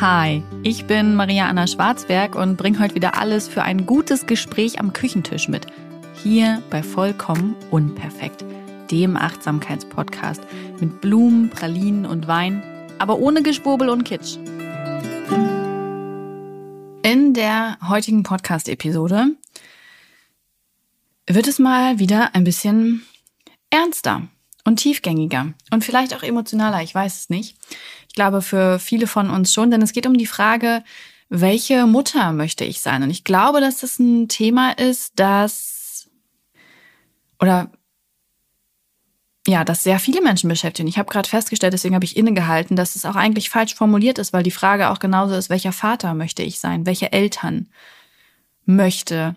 Hi, 0.00 0.44
ich 0.62 0.84
bin 0.84 1.16
Maria 1.16 1.48
Anna 1.48 1.66
Schwarzberg 1.66 2.36
und 2.36 2.56
bringe 2.56 2.78
heute 2.78 2.94
wieder 2.94 3.18
alles 3.18 3.48
für 3.48 3.64
ein 3.64 3.84
gutes 3.84 4.26
Gespräch 4.26 4.78
am 4.78 4.92
Küchentisch 4.92 5.48
mit. 5.48 5.66
Hier 6.22 6.62
bei 6.70 6.84
Vollkommen 6.84 7.56
Unperfekt, 7.72 8.44
dem 8.92 9.16
Achtsamkeitspodcast 9.16 10.40
mit 10.78 11.00
Blumen, 11.00 11.50
Pralinen 11.50 12.06
und 12.06 12.28
Wein, 12.28 12.62
aber 13.00 13.18
ohne 13.18 13.42
Geschwurbel 13.42 13.88
und 13.88 14.04
Kitsch. 14.04 14.36
In 17.02 17.34
der 17.34 17.76
heutigen 17.88 18.22
Podcast-Episode 18.22 19.32
wird 21.26 21.48
es 21.48 21.58
mal 21.58 21.98
wieder 21.98 22.36
ein 22.36 22.44
bisschen 22.44 23.04
ernster 23.70 24.28
und 24.62 24.76
tiefgängiger 24.76 25.54
und 25.72 25.82
vielleicht 25.82 26.14
auch 26.14 26.22
emotionaler, 26.22 26.82
ich 26.82 26.94
weiß 26.94 27.18
es 27.22 27.30
nicht. 27.30 27.56
Ich 28.18 28.20
glaube 28.20 28.42
für 28.42 28.80
viele 28.80 29.06
von 29.06 29.30
uns 29.30 29.52
schon, 29.52 29.70
denn 29.70 29.80
es 29.80 29.92
geht 29.92 30.04
um 30.04 30.18
die 30.18 30.26
Frage, 30.26 30.82
welche 31.28 31.86
Mutter 31.86 32.32
möchte 32.32 32.64
ich 32.64 32.80
sein? 32.80 33.04
Und 33.04 33.10
ich 33.10 33.22
glaube, 33.22 33.60
dass 33.60 33.78
das 33.78 34.00
ein 34.00 34.26
Thema 34.26 34.72
ist, 34.72 35.12
das 35.14 36.10
oder 37.38 37.70
ja, 39.46 39.62
das 39.62 39.84
sehr 39.84 40.00
viele 40.00 40.20
Menschen 40.20 40.48
beschäftigen. 40.48 40.88
Ich 40.88 40.98
habe 40.98 41.08
gerade 41.08 41.28
festgestellt, 41.28 41.74
deswegen 41.74 41.94
habe 41.94 42.04
ich 42.04 42.16
innegehalten, 42.16 42.74
dass 42.74 42.96
es 42.96 43.04
auch 43.04 43.14
eigentlich 43.14 43.50
falsch 43.50 43.76
formuliert 43.76 44.18
ist, 44.18 44.32
weil 44.32 44.42
die 44.42 44.50
Frage 44.50 44.90
auch 44.90 44.98
genauso 44.98 45.36
ist, 45.36 45.48
welcher 45.48 45.70
Vater 45.70 46.14
möchte 46.14 46.42
ich 46.42 46.58
sein? 46.58 46.86
Welche 46.86 47.12
Eltern 47.12 47.68
möchte 48.64 49.36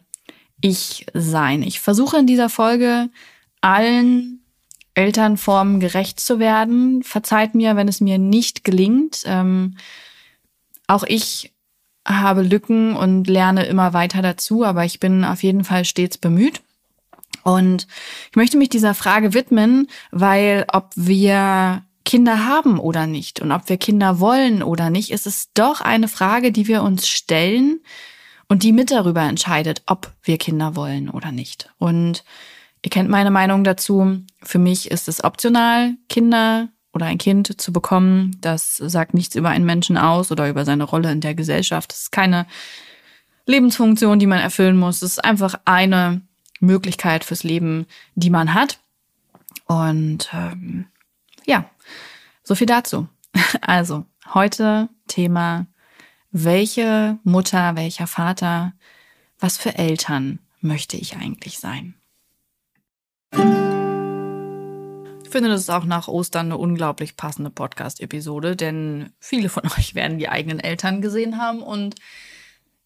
ich 0.59 1.05
sein? 1.13 1.61
Ich 1.61 1.81
versuche 1.81 2.17
in 2.17 2.25
dieser 2.25 2.49
Folge 2.49 3.11
allen 3.61 4.40
Elternformen 4.93 5.79
gerecht 5.79 6.19
zu 6.19 6.39
werden. 6.39 7.03
Verzeiht 7.03 7.55
mir, 7.55 7.75
wenn 7.75 7.87
es 7.87 8.01
mir 8.01 8.17
nicht 8.17 8.63
gelingt. 8.63 9.23
Ähm, 9.25 9.77
auch 10.87 11.03
ich 11.03 11.53
habe 12.05 12.41
Lücken 12.41 12.95
und 12.95 13.27
lerne 13.27 13.65
immer 13.65 13.93
weiter 13.93 14.21
dazu, 14.21 14.63
aber 14.65 14.85
ich 14.85 14.99
bin 14.99 15.23
auf 15.23 15.43
jeden 15.43 15.63
Fall 15.63 15.85
stets 15.85 16.17
bemüht. 16.17 16.61
Und 17.43 17.87
ich 18.29 18.35
möchte 18.35 18.57
mich 18.57 18.69
dieser 18.69 18.93
Frage 18.93 19.33
widmen, 19.33 19.87
weil 20.11 20.65
ob 20.71 20.91
wir 20.95 21.83
Kinder 22.03 22.45
haben 22.45 22.79
oder 22.79 23.07
nicht 23.07 23.39
und 23.41 23.51
ob 23.51 23.69
wir 23.69 23.77
Kinder 23.77 24.19
wollen 24.19 24.63
oder 24.63 24.89
nicht, 24.89 25.11
ist 25.11 25.27
es 25.27 25.49
doch 25.53 25.81
eine 25.81 26.07
Frage, 26.07 26.51
die 26.51 26.67
wir 26.67 26.83
uns 26.83 27.07
stellen 27.07 27.79
und 28.47 28.63
die 28.63 28.73
mit 28.73 28.91
darüber 28.91 29.21
entscheidet, 29.21 29.83
ob 29.85 30.11
wir 30.23 30.37
Kinder 30.37 30.75
wollen 30.75 31.09
oder 31.09 31.31
nicht. 31.31 31.69
Und 31.77 32.23
Ihr 32.83 32.89
kennt 32.89 33.09
meine 33.09 33.31
Meinung 33.31 33.63
dazu. 33.63 34.21
Für 34.41 34.59
mich 34.59 34.89
ist 34.89 35.07
es 35.07 35.23
optional, 35.23 35.95
Kinder 36.09 36.69
oder 36.93 37.05
ein 37.05 37.17
Kind 37.17 37.61
zu 37.61 37.71
bekommen. 37.71 38.37
Das 38.41 38.77
sagt 38.77 39.13
nichts 39.13 39.35
über 39.35 39.49
einen 39.49 39.65
Menschen 39.65 39.97
aus 39.97 40.31
oder 40.31 40.49
über 40.49 40.65
seine 40.65 40.83
Rolle 40.83 41.11
in 41.11 41.21
der 41.21 41.35
Gesellschaft. 41.35 41.91
Das 41.91 42.01
ist 42.01 42.11
keine 42.11 42.47
Lebensfunktion, 43.45 44.19
die 44.19 44.27
man 44.27 44.39
erfüllen 44.39 44.77
muss. 44.77 44.97
Es 44.97 45.13
ist 45.13 45.23
einfach 45.23 45.59
eine 45.65 46.21
Möglichkeit 46.59 47.23
fürs 47.23 47.43
Leben, 47.43 47.85
die 48.15 48.29
man 48.29 48.53
hat. 48.53 48.79
Und 49.65 50.29
ähm, 50.33 50.85
ja, 51.45 51.69
so 52.43 52.55
viel 52.55 52.67
dazu. 52.67 53.07
Also, 53.61 54.05
heute 54.33 54.89
Thema, 55.07 55.67
welche 56.31 57.19
Mutter, 57.23 57.75
welcher 57.75 58.07
Vater, 58.07 58.73
was 59.39 59.57
für 59.57 59.75
Eltern 59.75 60.39
möchte 60.61 60.97
ich 60.97 61.15
eigentlich 61.15 61.59
sein? 61.59 61.95
Ich 63.33 65.29
finde, 65.29 65.49
das 65.49 65.61
ist 65.61 65.69
auch 65.69 65.85
nach 65.85 66.09
Ostern 66.09 66.47
eine 66.47 66.57
unglaublich 66.57 67.15
passende 67.15 67.49
Podcast-Episode, 67.49 68.57
denn 68.57 69.13
viele 69.19 69.47
von 69.47 69.63
euch 69.77 69.95
werden 69.95 70.17
die 70.17 70.27
eigenen 70.29 70.59
Eltern 70.59 71.01
gesehen 71.01 71.37
haben 71.37 71.63
und 71.63 71.95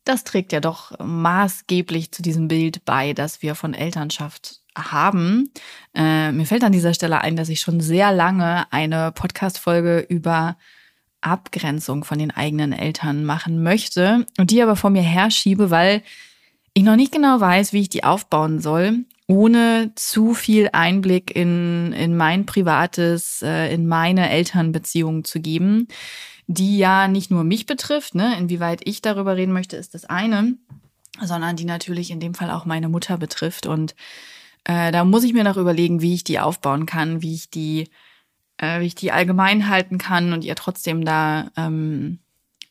das 0.04 0.24
trägt 0.24 0.54
ja 0.54 0.60
doch 0.60 0.92
maßgeblich 1.00 2.12
zu 2.12 2.22
diesem 2.22 2.48
Bild 2.48 2.86
bei, 2.86 3.14
das 3.14 3.42
wir 3.42 3.56
von 3.56 3.74
Elternschaft 3.74 4.62
haben. 4.78 5.52
Äh, 5.96 6.32
mir 6.32 6.46
fällt 6.46 6.64
an 6.64 6.72
dieser 6.72 6.94
Stelle 6.94 7.22
ein, 7.22 7.36
dass 7.36 7.50
ich 7.50 7.60
schon 7.60 7.82
sehr 7.82 8.12
lange 8.12 8.72
eine 8.72 9.12
Podcast-Folge 9.12 10.06
über 10.08 10.58
Abgrenzung 11.22 12.04
von 12.04 12.20
den 12.20 12.30
eigenen 12.30 12.72
Eltern 12.72 13.26
machen 13.26 13.64
möchte 13.64 14.28
und 14.38 14.52
die 14.52 14.62
aber 14.62 14.76
vor 14.76 14.92
mir 14.92 15.02
herschiebe, 15.02 15.72
weil 15.72 16.04
ich 16.76 16.84
noch 16.84 16.96
nicht 16.96 17.12
genau 17.12 17.40
weiß, 17.40 17.74
wie 17.74 17.82
ich 17.82 17.90
die 17.90 18.04
aufbauen 18.04 18.62
soll 18.62 19.06
ohne 19.28 19.92
zu 19.96 20.34
viel 20.34 20.70
Einblick 20.72 21.36
in, 21.36 21.94
in 21.94 22.16
mein 22.16 22.46
privates, 22.46 23.42
äh, 23.42 23.74
in 23.74 23.88
meine 23.88 24.30
Elternbeziehungen 24.30 25.24
zu 25.24 25.40
geben, 25.40 25.88
die 26.48 26.78
ja 26.78 27.08
nicht 27.08 27.32
nur 27.32 27.44
mich 27.44 27.66
betrifft, 27.66 28.14
ne, 28.14 28.38
inwieweit 28.38 28.82
ich 28.88 29.02
darüber 29.02 29.36
reden 29.36 29.54
möchte, 29.54 29.78
ist 29.78 29.96
das 29.96 30.06
eine, 30.06 30.56
sondern 31.22 31.56
die 31.56 31.66
natürlich 31.66 32.12
in 32.12 32.20
dem 32.20 32.36
Fall 32.36 32.52
auch 32.52 32.66
meine 32.66 32.88
Mutter 32.88 33.18
betrifft. 33.18 33.66
Und 33.66 33.96
äh, 34.66 34.92
da 34.92 35.04
muss 35.06 35.24
ich 35.24 35.34
mir 35.34 35.44
noch 35.44 35.58
überlegen, 35.58 36.02
wie 36.02 36.14
ich 36.14 36.24
die 36.24 36.40
aufbauen 36.40 36.86
kann, 36.86 37.24
wie 37.24 37.34
ich 37.34 37.50
die, 37.50 37.90
äh, 38.58 38.80
wie 38.82 38.88
ich 38.88 38.96
die 38.96 39.12
allgemein 39.12 39.70
halten 39.70 39.98
kann 39.98 40.34
und 40.34 40.44
ihr 40.44 40.56
trotzdem 40.56 41.04
da 41.04 41.50
ähm, 41.58 42.20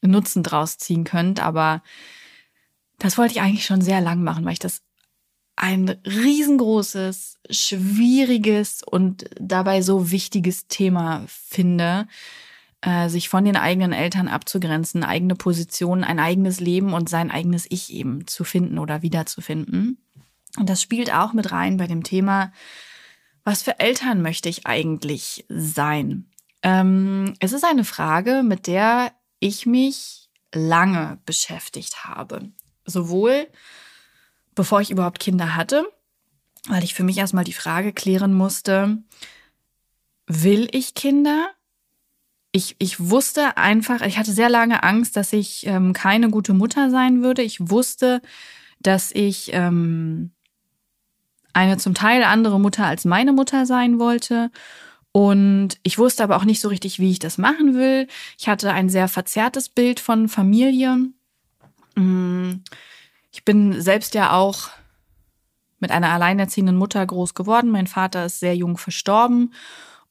Nutzen 0.02 0.44
draus 0.44 0.78
ziehen 0.78 1.02
könnt. 1.02 1.40
Aber 1.40 1.82
das 2.98 3.18
wollte 3.18 3.32
ich 3.32 3.40
eigentlich 3.40 3.66
schon 3.66 3.80
sehr 3.80 4.00
lang 4.00 4.22
machen, 4.22 4.44
weil 4.44 4.52
ich 4.52 4.58
das 4.60 4.82
ein 5.56 5.88
riesengroßes, 6.04 7.38
schwieriges 7.50 8.82
und 8.82 9.24
dabei 9.40 9.82
so 9.82 10.10
wichtiges 10.10 10.66
Thema 10.66 11.24
finde, 11.26 12.08
äh, 12.80 13.08
sich 13.08 13.28
von 13.28 13.44
den 13.44 13.56
eigenen 13.56 13.92
Eltern 13.92 14.28
abzugrenzen, 14.28 15.04
eigene 15.04 15.36
Positionen, 15.36 16.04
ein 16.04 16.18
eigenes 16.18 16.60
Leben 16.60 16.92
und 16.92 17.08
sein 17.08 17.30
eigenes 17.30 17.66
Ich 17.70 17.92
eben 17.92 18.26
zu 18.26 18.44
finden 18.44 18.78
oder 18.78 19.02
wiederzufinden. 19.02 19.98
Und 20.58 20.68
das 20.68 20.82
spielt 20.82 21.12
auch 21.12 21.32
mit 21.32 21.52
rein 21.52 21.76
bei 21.76 21.86
dem 21.86 22.02
Thema, 22.02 22.52
was 23.44 23.62
für 23.62 23.78
Eltern 23.78 24.22
möchte 24.22 24.48
ich 24.48 24.66
eigentlich 24.66 25.44
sein? 25.48 26.30
Ähm, 26.62 27.34
es 27.40 27.52
ist 27.52 27.64
eine 27.64 27.84
Frage, 27.84 28.42
mit 28.42 28.66
der 28.66 29.12
ich 29.38 29.66
mich 29.66 30.30
lange 30.52 31.18
beschäftigt 31.26 32.04
habe. 32.04 32.50
Sowohl 32.86 33.48
bevor 34.54 34.80
ich 34.80 34.90
überhaupt 34.90 35.20
Kinder 35.20 35.56
hatte, 35.56 35.86
weil 36.68 36.84
ich 36.84 36.94
für 36.94 37.04
mich 37.04 37.18
erstmal 37.18 37.44
die 37.44 37.52
Frage 37.52 37.92
klären 37.92 38.34
musste, 38.34 38.98
will 40.26 40.68
ich 40.72 40.94
Kinder? 40.94 41.50
Ich, 42.52 42.76
ich 42.78 43.10
wusste 43.10 43.56
einfach, 43.56 44.00
ich 44.02 44.16
hatte 44.16 44.32
sehr 44.32 44.48
lange 44.48 44.82
Angst, 44.82 45.16
dass 45.16 45.32
ich 45.32 45.66
ähm, 45.66 45.92
keine 45.92 46.30
gute 46.30 46.54
Mutter 46.54 46.90
sein 46.90 47.22
würde. 47.22 47.42
Ich 47.42 47.68
wusste, 47.68 48.22
dass 48.80 49.10
ich 49.10 49.50
ähm, 49.52 50.30
eine 51.52 51.76
zum 51.78 51.94
Teil 51.94 52.22
andere 52.22 52.60
Mutter 52.60 52.86
als 52.86 53.04
meine 53.04 53.32
Mutter 53.32 53.66
sein 53.66 53.98
wollte. 53.98 54.50
Und 55.10 55.78
ich 55.82 55.98
wusste 55.98 56.22
aber 56.22 56.36
auch 56.36 56.44
nicht 56.44 56.60
so 56.60 56.68
richtig, 56.68 56.98
wie 56.98 57.10
ich 57.10 57.18
das 57.18 57.38
machen 57.38 57.74
will. 57.74 58.08
Ich 58.38 58.48
hatte 58.48 58.72
ein 58.72 58.88
sehr 58.88 59.08
verzerrtes 59.08 59.68
Bild 59.68 60.00
von 60.00 60.28
Familie. 60.28 60.96
Mmh 61.96 62.60
ich 63.34 63.44
bin 63.44 63.82
selbst 63.82 64.14
ja 64.14 64.32
auch 64.32 64.68
mit 65.80 65.90
einer 65.90 66.10
alleinerziehenden 66.10 66.76
Mutter 66.76 67.04
groß 67.04 67.34
geworden. 67.34 67.68
Mein 67.68 67.88
Vater 67.88 68.26
ist 68.26 68.38
sehr 68.38 68.54
jung 68.54 68.78
verstorben. 68.78 69.52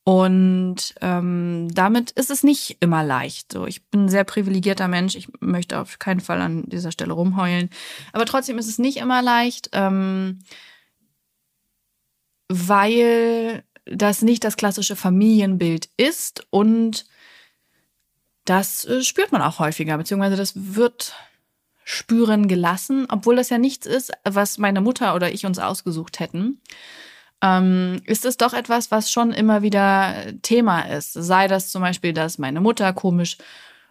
Und 0.03 0.93
ähm, 0.99 1.69
damit 1.73 2.11
ist 2.11 2.29
es 2.29 2.43
nicht 2.43 2.75
immer 2.81 3.01
leicht. 3.01 3.53
So, 3.53 3.65
ich 3.65 3.81
bin 3.85 4.05
ein 4.05 4.09
sehr 4.09 4.25
privilegierter 4.25 4.89
Mensch. 4.89 5.15
Ich 5.15 5.29
möchte 5.39 5.79
auf 5.79 5.99
keinen 5.99 6.19
Fall 6.19 6.41
an 6.41 6.63
dieser 6.67 6.91
Stelle 6.91 7.13
rumheulen. 7.13 7.69
Aber 8.11 8.25
trotzdem 8.25 8.57
ist 8.57 8.67
es 8.67 8.77
nicht 8.77 8.97
immer 8.97 9.21
leicht, 9.21 9.69
ähm, 9.71 10.39
weil 12.49 13.63
das 13.85 14.21
nicht 14.21 14.43
das 14.43 14.57
klassische 14.57 14.97
Familienbild 14.97 15.87
ist 15.95 16.45
und 16.49 17.05
das 18.43 18.83
äh, 18.83 19.01
spürt 19.01 19.31
man 19.31 19.41
auch 19.41 19.59
häufiger, 19.59 19.97
beziehungsweise 19.97 20.35
das 20.35 20.75
wird 20.75 21.15
spüren 21.85 22.47
gelassen, 22.47 23.07
obwohl 23.09 23.35
das 23.35 23.49
ja 23.49 23.57
nichts 23.57 23.85
ist, 23.85 24.11
was 24.23 24.57
meine 24.57 24.81
Mutter 24.81 25.15
oder 25.15 25.31
ich 25.31 25.45
uns 25.45 25.59
ausgesucht 25.59 26.19
hätten. 26.19 26.61
Ähm, 27.41 28.01
ist 28.05 28.25
es 28.25 28.37
doch 28.37 28.53
etwas, 28.53 28.89
was 28.89 29.11
schon 29.11 29.31
immer 29.31 29.61
wieder 29.61 30.15
Thema 30.41 30.81
ist. 30.81 31.13
Sei 31.13 31.47
das 31.47 31.71
zum 31.71 31.81
Beispiel, 31.81 32.13
dass 32.13 32.37
meine 32.37 32.61
Mutter 32.61 32.93
komisch 32.93 33.37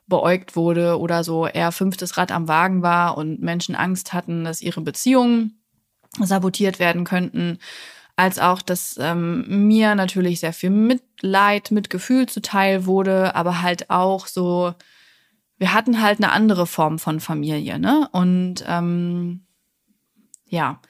beäugt 0.06 0.56
wurde 0.56 0.98
oder 0.98 1.22
so 1.22 1.46
eher 1.46 1.72
fünftes 1.72 2.16
Rad 2.16 2.32
am 2.32 2.48
Wagen 2.48 2.82
war 2.82 3.16
und 3.16 3.40
Menschen 3.42 3.74
Angst 3.74 4.12
hatten, 4.12 4.44
dass 4.44 4.62
ihre 4.62 4.80
Beziehungen 4.80 5.62
sabotiert 6.20 6.78
werden 6.78 7.04
könnten, 7.04 7.58
als 8.16 8.38
auch, 8.38 8.62
dass 8.62 8.96
ähm, 9.00 9.66
mir 9.66 9.94
natürlich 9.94 10.40
sehr 10.40 10.52
viel 10.52 10.70
Mitleid, 10.70 11.70
Mitgefühl 11.70 12.28
zuteil 12.28 12.86
wurde, 12.86 13.34
aber 13.34 13.62
halt 13.62 13.88
auch 13.90 14.26
so 14.26 14.74
wir 15.58 15.72
hatten 15.72 16.02
halt 16.02 16.18
eine 16.18 16.32
andere 16.32 16.66
Form 16.66 16.98
von 16.98 17.20
Familie, 17.20 17.78
ne? 17.78 18.08
Und 18.12 18.64
ähm, 18.66 19.46
ja, 20.46 20.80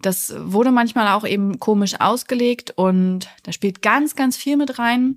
das 0.00 0.34
wurde 0.38 0.70
manchmal 0.70 1.08
auch 1.14 1.26
eben 1.26 1.58
komisch 1.58 2.00
ausgelegt 2.00 2.72
und 2.76 3.28
da 3.42 3.52
spielt 3.52 3.82
ganz, 3.82 4.14
ganz 4.14 4.36
viel 4.36 4.56
mit 4.56 4.78
rein. 4.78 5.16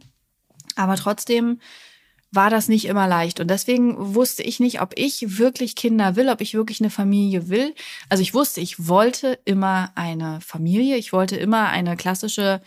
Aber 0.76 0.96
trotzdem 0.96 1.60
war 2.32 2.50
das 2.50 2.68
nicht 2.68 2.86
immer 2.86 3.08
leicht. 3.08 3.40
Und 3.40 3.50
deswegen 3.50 4.16
wusste 4.16 4.44
ich 4.44 4.60
nicht, 4.60 4.82
ob 4.82 4.94
ich 4.96 5.40
wirklich 5.40 5.76
Kinder 5.76 6.16
will, 6.16 6.30
ob 6.30 6.42
ich 6.42 6.54
wirklich 6.54 6.80
eine 6.80 6.92
Familie 6.92 7.50
will. 7.50 7.74
Also 8.08 8.22
ich 8.22 8.34
wusste, 8.34 8.62
ich 8.62 8.88
wollte 8.88 9.40
immer 9.46 9.92
eine 9.96 10.40
Familie. 10.42 10.98
Ich 10.98 11.12
wollte 11.12 11.38
immer 11.38 11.70
eine 11.70 11.98
klassische 11.98 12.62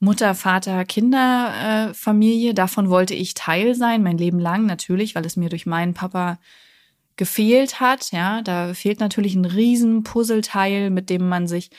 Mutter, 0.00 0.34
Vater, 0.34 0.84
Kinder 0.86 1.92
Familie. 1.94 2.54
Davon 2.54 2.88
wollte 2.88 3.14
ich 3.14 3.34
Teil 3.34 3.74
sein, 3.74 4.02
mein 4.02 4.18
Leben 4.18 4.40
lang 4.40 4.66
natürlich, 4.66 5.14
weil 5.14 5.26
es 5.26 5.36
mir 5.36 5.50
durch 5.50 5.66
meinen 5.66 5.94
Papa 5.94 6.38
gefehlt 7.16 7.80
hat. 7.80 8.10
Ja, 8.10 8.40
da 8.40 8.72
fehlt 8.72 8.98
natürlich 8.98 9.34
ein 9.34 9.44
riesen 9.44 10.02
Puzzleteil, 10.02 10.88
mit 10.88 11.10
dem 11.10 11.28
man 11.28 11.46
sich 11.46 11.70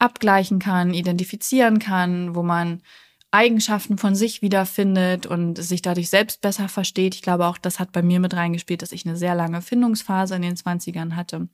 abgleichen 0.00 0.58
kann, 0.58 0.92
identifizieren 0.92 1.78
kann, 1.78 2.34
wo 2.34 2.42
man 2.42 2.82
Eigenschaften 3.30 3.96
von 3.96 4.16
sich 4.16 4.42
wiederfindet 4.42 5.26
und 5.26 5.56
sich 5.56 5.80
dadurch 5.82 6.10
selbst 6.10 6.40
besser 6.40 6.68
versteht. 6.68 7.14
Ich 7.14 7.22
glaube, 7.22 7.46
auch 7.46 7.58
das 7.58 7.78
hat 7.78 7.92
bei 7.92 8.02
mir 8.02 8.18
mit 8.18 8.34
reingespielt, 8.34 8.82
dass 8.82 8.92
ich 8.92 9.06
eine 9.06 9.16
sehr 9.16 9.36
lange 9.36 9.62
Findungsphase 9.62 10.34
in 10.34 10.42
den 10.42 10.56
20ern 10.56 11.14
hatte. 11.14 11.48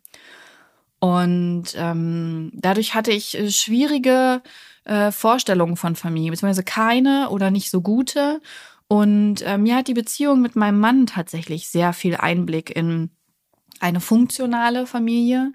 Und 0.98 1.66
ähm, 1.76 2.50
dadurch 2.54 2.94
hatte 2.94 3.12
ich 3.12 3.38
äh, 3.38 3.50
schwierige 3.50 4.42
äh, 4.88 5.12
Vorstellungen 5.12 5.76
von 5.76 5.96
Familie, 5.96 6.30
beziehungsweise 6.30 6.64
keine 6.64 7.28
oder 7.30 7.50
nicht 7.50 7.70
so 7.70 7.80
gute. 7.80 8.40
Und 8.88 9.42
äh, 9.42 9.58
mir 9.58 9.76
hat 9.76 9.88
die 9.88 9.94
Beziehung 9.94 10.40
mit 10.40 10.56
meinem 10.56 10.80
Mann 10.80 11.06
tatsächlich 11.06 11.68
sehr 11.68 11.92
viel 11.92 12.16
Einblick 12.16 12.74
in 12.74 13.10
eine 13.80 14.00
funktionale 14.00 14.86
Familie 14.86 15.52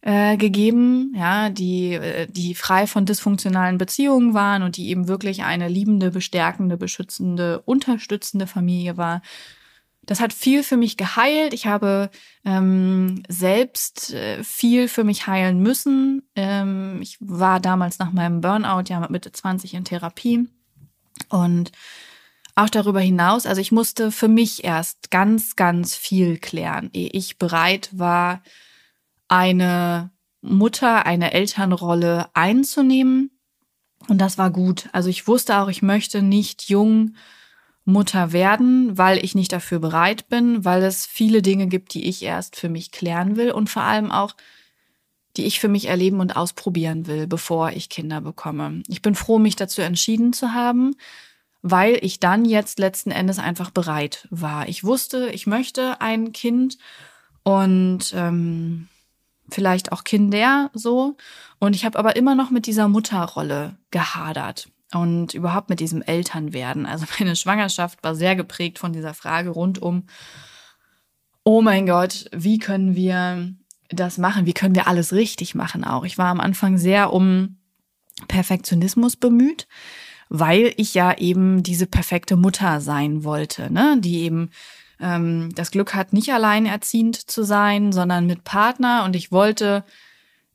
äh, 0.00 0.36
gegeben, 0.36 1.12
ja, 1.16 1.50
die, 1.50 1.94
äh, 1.94 2.26
die 2.28 2.54
frei 2.54 2.86
von 2.86 3.06
dysfunktionalen 3.06 3.78
Beziehungen 3.78 4.34
waren 4.34 4.62
und 4.62 4.76
die 4.76 4.90
eben 4.90 5.08
wirklich 5.08 5.44
eine 5.44 5.68
liebende, 5.68 6.10
bestärkende, 6.10 6.76
beschützende, 6.76 7.62
unterstützende 7.62 8.46
Familie 8.46 8.96
war. 8.96 9.22
Das 10.08 10.20
hat 10.20 10.32
viel 10.32 10.62
für 10.62 10.78
mich 10.78 10.96
geheilt. 10.96 11.52
Ich 11.52 11.66
habe 11.66 12.08
ähm, 12.42 13.22
selbst 13.28 14.14
äh, 14.14 14.42
viel 14.42 14.88
für 14.88 15.04
mich 15.04 15.26
heilen 15.26 15.62
müssen. 15.62 16.22
Ähm, 16.34 17.00
ich 17.02 17.18
war 17.20 17.60
damals 17.60 17.98
nach 17.98 18.10
meinem 18.10 18.40
Burnout 18.40 18.84
ja 18.88 19.00
mit 19.00 19.10
Mitte 19.10 19.30
20 19.30 19.74
in 19.74 19.84
Therapie 19.84 20.48
und 21.28 21.72
auch 22.54 22.70
darüber 22.70 23.00
hinaus, 23.00 23.44
also 23.44 23.60
ich 23.60 23.70
musste 23.70 24.10
für 24.10 24.28
mich 24.28 24.64
erst 24.64 25.10
ganz, 25.10 25.56
ganz 25.56 25.94
viel 25.94 26.38
klären, 26.38 26.88
ehe 26.94 27.10
ich 27.12 27.36
bereit 27.38 27.90
war, 27.92 28.42
eine 29.28 30.10
Mutter, 30.40 31.04
eine 31.04 31.34
Elternrolle 31.34 32.30
einzunehmen. 32.32 33.30
Und 34.08 34.18
das 34.18 34.38
war 34.38 34.50
gut. 34.50 34.88
Also 34.92 35.10
ich 35.10 35.28
wusste 35.28 35.58
auch, 35.58 35.68
ich 35.68 35.82
möchte 35.82 36.22
nicht 36.22 36.70
jung 36.70 37.14
Mutter 37.88 38.32
werden, 38.32 38.98
weil 38.98 39.24
ich 39.24 39.34
nicht 39.34 39.50
dafür 39.50 39.78
bereit 39.78 40.28
bin, 40.28 40.62
weil 40.64 40.82
es 40.82 41.06
viele 41.06 41.40
Dinge 41.40 41.68
gibt, 41.68 41.94
die 41.94 42.06
ich 42.06 42.22
erst 42.22 42.54
für 42.54 42.68
mich 42.68 42.92
klären 42.92 43.36
will 43.36 43.50
und 43.50 43.70
vor 43.70 43.82
allem 43.82 44.10
auch, 44.10 44.36
die 45.38 45.46
ich 45.46 45.58
für 45.58 45.68
mich 45.68 45.86
erleben 45.86 46.20
und 46.20 46.36
ausprobieren 46.36 47.06
will, 47.06 47.26
bevor 47.26 47.70
ich 47.70 47.88
Kinder 47.88 48.20
bekomme. 48.20 48.82
Ich 48.88 49.00
bin 49.00 49.14
froh, 49.14 49.38
mich 49.38 49.56
dazu 49.56 49.80
entschieden 49.80 50.34
zu 50.34 50.52
haben, 50.52 50.96
weil 51.62 51.98
ich 52.02 52.20
dann 52.20 52.44
jetzt 52.44 52.78
letzten 52.78 53.10
Endes 53.10 53.38
einfach 53.38 53.70
bereit 53.70 54.28
war. 54.30 54.68
Ich 54.68 54.84
wusste, 54.84 55.30
ich 55.30 55.46
möchte 55.46 56.02
ein 56.02 56.32
Kind 56.32 56.76
und 57.42 58.12
ähm, 58.14 58.88
vielleicht 59.48 59.92
auch 59.92 60.04
Kinder 60.04 60.70
so. 60.74 61.16
Und 61.58 61.74
ich 61.74 61.86
habe 61.86 61.98
aber 61.98 62.16
immer 62.16 62.34
noch 62.34 62.50
mit 62.50 62.66
dieser 62.66 62.86
Mutterrolle 62.86 63.78
gehadert 63.90 64.68
und 64.92 65.34
überhaupt 65.34 65.68
mit 65.68 65.80
diesem 65.80 66.02
Elternwerden. 66.02 66.86
Also 66.86 67.06
meine 67.18 67.36
Schwangerschaft 67.36 68.02
war 68.02 68.14
sehr 68.14 68.36
geprägt 68.36 68.78
von 68.78 68.92
dieser 68.92 69.14
Frage 69.14 69.50
rund 69.50 69.80
um, 69.80 70.04
oh 71.44 71.62
mein 71.62 71.86
Gott, 71.86 72.26
wie 72.32 72.58
können 72.58 72.94
wir 72.94 73.54
das 73.88 74.18
machen? 74.18 74.46
Wie 74.46 74.52
können 74.52 74.74
wir 74.74 74.86
alles 74.86 75.12
richtig 75.12 75.54
machen 75.54 75.84
auch? 75.84 76.04
Ich 76.04 76.18
war 76.18 76.26
am 76.26 76.40
Anfang 76.40 76.76
sehr 76.76 77.12
um 77.12 77.56
Perfektionismus 78.26 79.16
bemüht, 79.16 79.66
weil 80.28 80.72
ich 80.76 80.94
ja 80.94 81.16
eben 81.16 81.62
diese 81.62 81.86
perfekte 81.86 82.36
Mutter 82.36 82.80
sein 82.80 83.24
wollte, 83.24 83.72
ne? 83.72 83.96
die 83.98 84.20
eben 84.22 84.50
ähm, 85.00 85.50
das 85.54 85.70
Glück 85.70 85.94
hat, 85.94 86.12
nicht 86.12 86.32
alleinerziehend 86.32 87.16
zu 87.16 87.44
sein, 87.44 87.92
sondern 87.92 88.26
mit 88.26 88.44
Partner. 88.44 89.04
Und 89.04 89.16
ich 89.16 89.32
wollte, 89.32 89.84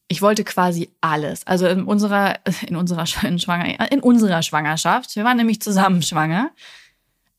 ich 0.07 0.21
wollte 0.21 0.44
quasi 0.44 0.91
alles. 1.01 1.45
Also 1.47 1.67
in 1.67 1.83
unserer, 1.83 2.39
in 2.67 2.75
unserer, 2.75 3.05
in, 3.23 3.39
Schwanger, 3.39 3.91
in 3.91 4.00
unserer 4.00 4.44
Schwangerschaft, 4.44 5.15
wir 5.15 5.23
waren 5.23 5.38
nämlich 5.38 5.61
zusammen 5.61 6.01
schwanger, 6.01 6.51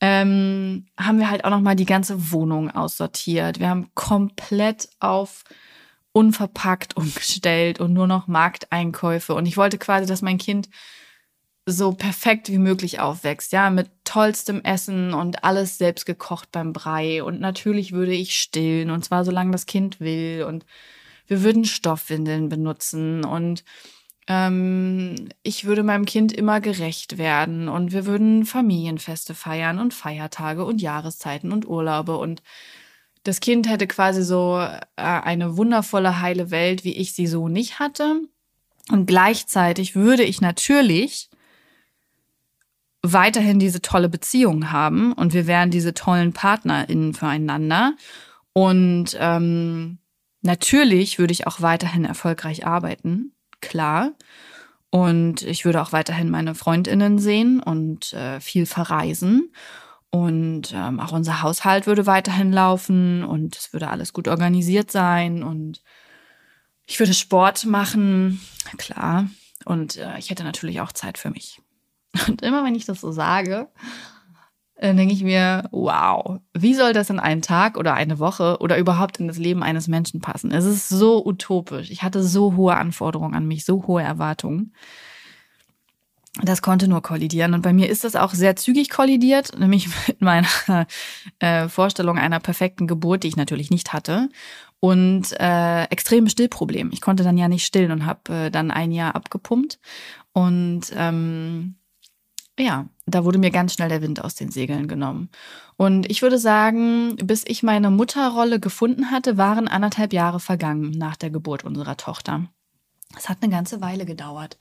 ähm, 0.00 0.87
haben 0.99 1.19
wir 1.19 1.31
halt 1.31 1.44
auch 1.44 1.50
nochmal 1.50 1.76
die 1.76 1.87
ganze 1.87 2.32
Wohnung 2.32 2.70
aussortiert. 2.70 3.61
Wir 3.61 3.69
haben 3.69 3.90
komplett 3.94 4.88
auf 5.00 5.44
unverpackt 6.12 6.96
umgestellt 6.96 7.81
und 7.81 7.93
nur 7.93 8.06
noch 8.06 8.26
Markteinkäufe. 8.26 9.34
Und 9.34 9.46
ich 9.46 9.56
wollte 9.56 9.78
quasi, 9.78 10.06
dass 10.06 10.22
mein 10.22 10.38
Kind 10.38 10.69
so 11.66 11.93
perfekt 11.93 12.50
wie 12.50 12.58
möglich 12.58 13.00
aufwächst, 13.00 13.52
ja, 13.52 13.70
mit 13.70 13.90
tollstem 14.05 14.61
Essen 14.62 15.14
und 15.14 15.44
alles 15.44 15.78
selbst 15.78 16.05
gekocht 16.05 16.52
beim 16.52 16.75
Brei. 16.75 17.22
Und 17.22 17.40
natürlich 17.40 17.93
würde 17.93 18.12
ich 18.12 18.38
stillen, 18.38 18.90
und 18.90 19.05
zwar 19.05 19.25
solange 19.25 19.52
das 19.52 19.64
Kind 19.64 20.00
will. 20.00 20.44
Und 20.46 20.66
wir 21.26 21.43
würden 21.43 21.65
Stoffwindeln 21.65 22.49
benutzen 22.49 23.25
und 23.25 23.65
ähm, 24.26 25.15
ich 25.43 25.65
würde 25.65 25.82
meinem 25.82 26.06
Kind 26.06 26.32
immer 26.32 26.61
gerecht 26.61 27.19
werden 27.19 27.69
und 27.69 27.93
wir 27.93 28.06
würden 28.06 28.47
Familienfeste 28.47 29.35
feiern 29.35 29.79
und 29.79 29.94
Feiertage 29.94 30.65
und 30.65 30.81
Jahreszeiten 30.81 31.53
und 31.53 31.67
Urlaube 31.67 32.17
und 32.17 32.43
das 33.23 33.41
Kind 33.41 33.69
hätte 33.69 33.87
quasi 33.87 34.23
so 34.23 34.59
äh, 34.59 34.81
eine 34.97 35.56
wundervolle, 35.56 36.21
heile 36.21 36.50
Welt, 36.50 36.85
wie 36.85 36.94
ich 36.94 37.15
sie 37.15 37.26
so 37.26 37.49
nicht 37.49 37.79
hatte. 37.79 38.21
Und 38.91 39.06
gleichzeitig 39.06 39.97
würde 39.97 40.23
ich 40.25 40.43
natürlich 40.43 41.31
weiterhin 43.00 43.59
diese 43.59 43.81
tolle 43.81 44.11
Beziehung 44.11 44.71
haben 44.71 45.12
und 45.15 45.32
wir 45.32 45.47
wären 45.47 45.71
diese 45.71 45.94
tollen 45.94 46.35
PartnerInnen 46.35 47.15
füreinander. 47.15 47.94
Und 48.53 49.17
ähm, 49.19 49.99
natürlich 50.44 51.19
würde 51.19 51.32
ich 51.32 51.46
auch 51.46 51.61
weiterhin 51.61 52.05
erfolgreich 52.05 52.67
arbeiten, 52.67 53.32
klar. 53.61 54.12
Und 54.91 55.43
ich 55.43 55.64
würde 55.64 55.82
auch 55.82 55.91
weiterhin 55.91 56.31
meine 56.31 56.55
Freundinnen 56.55 57.19
sehen 57.19 57.61
und 57.61 58.12
äh, 58.12 58.41
viel 58.41 58.64
verreisen. 58.67 59.52
Und 60.11 60.73
ähm, 60.73 61.00
auch 61.00 61.11
unser 61.11 61.43
Haushalt 61.43 61.88
würde 61.88 62.06
weiterhin 62.06 62.52
laufen 62.52 63.25
und 63.25 63.57
es 63.57 63.73
würde 63.73 63.90
alles 63.90 64.12
gut 64.12 64.28
organisiert 64.28 64.92
sein. 64.92 65.42
Und 65.42 65.83
ich 66.87 67.00
würde 67.00 67.14
Sport 67.14 67.66
machen, 67.66 68.40
klar. 68.76 69.28
Und 69.64 69.97
äh, 69.97 70.16
ich 70.19 70.30
hätte 70.30 70.45
natürlich 70.45 70.80
auch 70.80 70.92
Zeit 70.92 71.19
für 71.19 71.30
mich. 71.30 71.61
Und 72.28 72.42
immer 72.42 72.64
wenn 72.64 72.76
ich 72.76 72.85
das 72.85 73.00
so 73.00 73.11
sage, 73.11 73.69
dann 74.85 74.99
denke 74.99 75.14
ich 75.14 75.25
mir, 75.25 75.67
wow, 75.71 76.41
wie 76.53 76.75
soll 76.75 76.93
das 76.93 77.09
in 77.09 77.19
einen 77.19 77.41
Tag 77.41 77.79
oder 77.79 77.95
eine 77.95 78.19
Woche 78.19 78.59
oder 78.61 78.76
überhaupt 78.76 79.19
in 79.19 79.29
das 79.29 79.38
Leben 79.38 79.62
eines 79.62 79.88
Menschen 79.88 80.21
passen? 80.21 80.50
Es 80.50 80.67
ist 80.67 80.91
so 80.91 81.25
utopisch. 81.25 81.91
Ich 81.91 82.03
hatte 82.03 82.23
so 82.23 82.55
hohe 82.57 82.76
Anforderungen 82.76 83.35
an 83.35 83.47
mich, 83.47 83.64
so 83.64 83.87
hohe 83.87 84.03
Erwartungen. 84.03 84.75
Das 86.43 86.61
konnte 86.61 86.87
nur 86.87 87.00
kollidieren. 87.00 87.55
Und 87.55 87.62
bei 87.62 87.73
mir 87.73 87.88
ist 87.88 88.05
das 88.05 88.14
auch 88.14 88.35
sehr 88.35 88.57
zügig 88.57 88.91
kollidiert, 88.91 89.59
nämlich 89.59 89.88
mit 90.07 90.21
meiner 90.21 90.87
äh, 91.38 91.69
Vorstellung 91.69 92.19
einer 92.19 92.41
perfekten 92.41 92.87
Geburt, 92.87 93.23
die 93.23 93.29
ich 93.29 93.37
natürlich 93.37 93.71
nicht 93.71 93.95
hatte. 93.95 94.29
Und 94.81 95.33
äh, 95.41 95.85
extreme 95.85 96.29
Stillproblem. 96.29 96.91
Ich 96.93 97.00
konnte 97.00 97.25
dann 97.25 97.38
ja 97.38 97.49
nicht 97.49 97.64
stillen 97.64 97.91
und 97.91 98.05
habe 98.05 98.35
äh, 98.35 98.50
dann 98.50 98.71
ein 98.71 98.93
Jahr 98.93 99.14
abgepumpt. 99.14 99.79
Und 100.35 100.93
ähm, 100.95 101.76
ja, 102.58 102.88
da 103.06 103.25
wurde 103.25 103.38
mir 103.38 103.50
ganz 103.50 103.75
schnell 103.75 103.88
der 103.88 104.02
Wind 104.02 104.23
aus 104.23 104.34
den 104.34 104.50
Segeln 104.50 104.88
genommen. 104.88 105.28
Und 105.76 106.11
ich 106.11 106.23
würde 106.23 106.38
sagen, 106.38 107.16
bis 107.16 107.44
ich 107.46 107.62
meine 107.62 107.90
Mutterrolle 107.90 108.61
gefunden 108.61 109.11
hatte, 109.11 109.37
waren 109.37 109.68
anderthalb 109.68 110.12
Jahre 110.12 110.40
vergangen 110.40 110.90
nach 110.90 111.16
der 111.16 111.30
Geburt 111.30 111.64
unserer 111.64 111.96
Tochter. 111.96 112.49
Es 113.16 113.28
hat 113.28 113.38
eine 113.40 113.50
ganze 113.50 113.80
Weile 113.80 114.06
gedauert. 114.06 114.56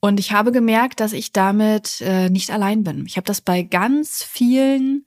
Und 0.00 0.18
ich 0.18 0.32
habe 0.32 0.52
gemerkt, 0.52 1.00
dass 1.00 1.12
ich 1.12 1.32
damit 1.32 2.00
äh, 2.00 2.28
nicht 2.28 2.50
allein 2.50 2.82
bin. 2.82 3.06
Ich 3.06 3.16
habe 3.16 3.26
das 3.26 3.40
bei 3.40 3.62
ganz 3.62 4.22
vielen 4.22 5.06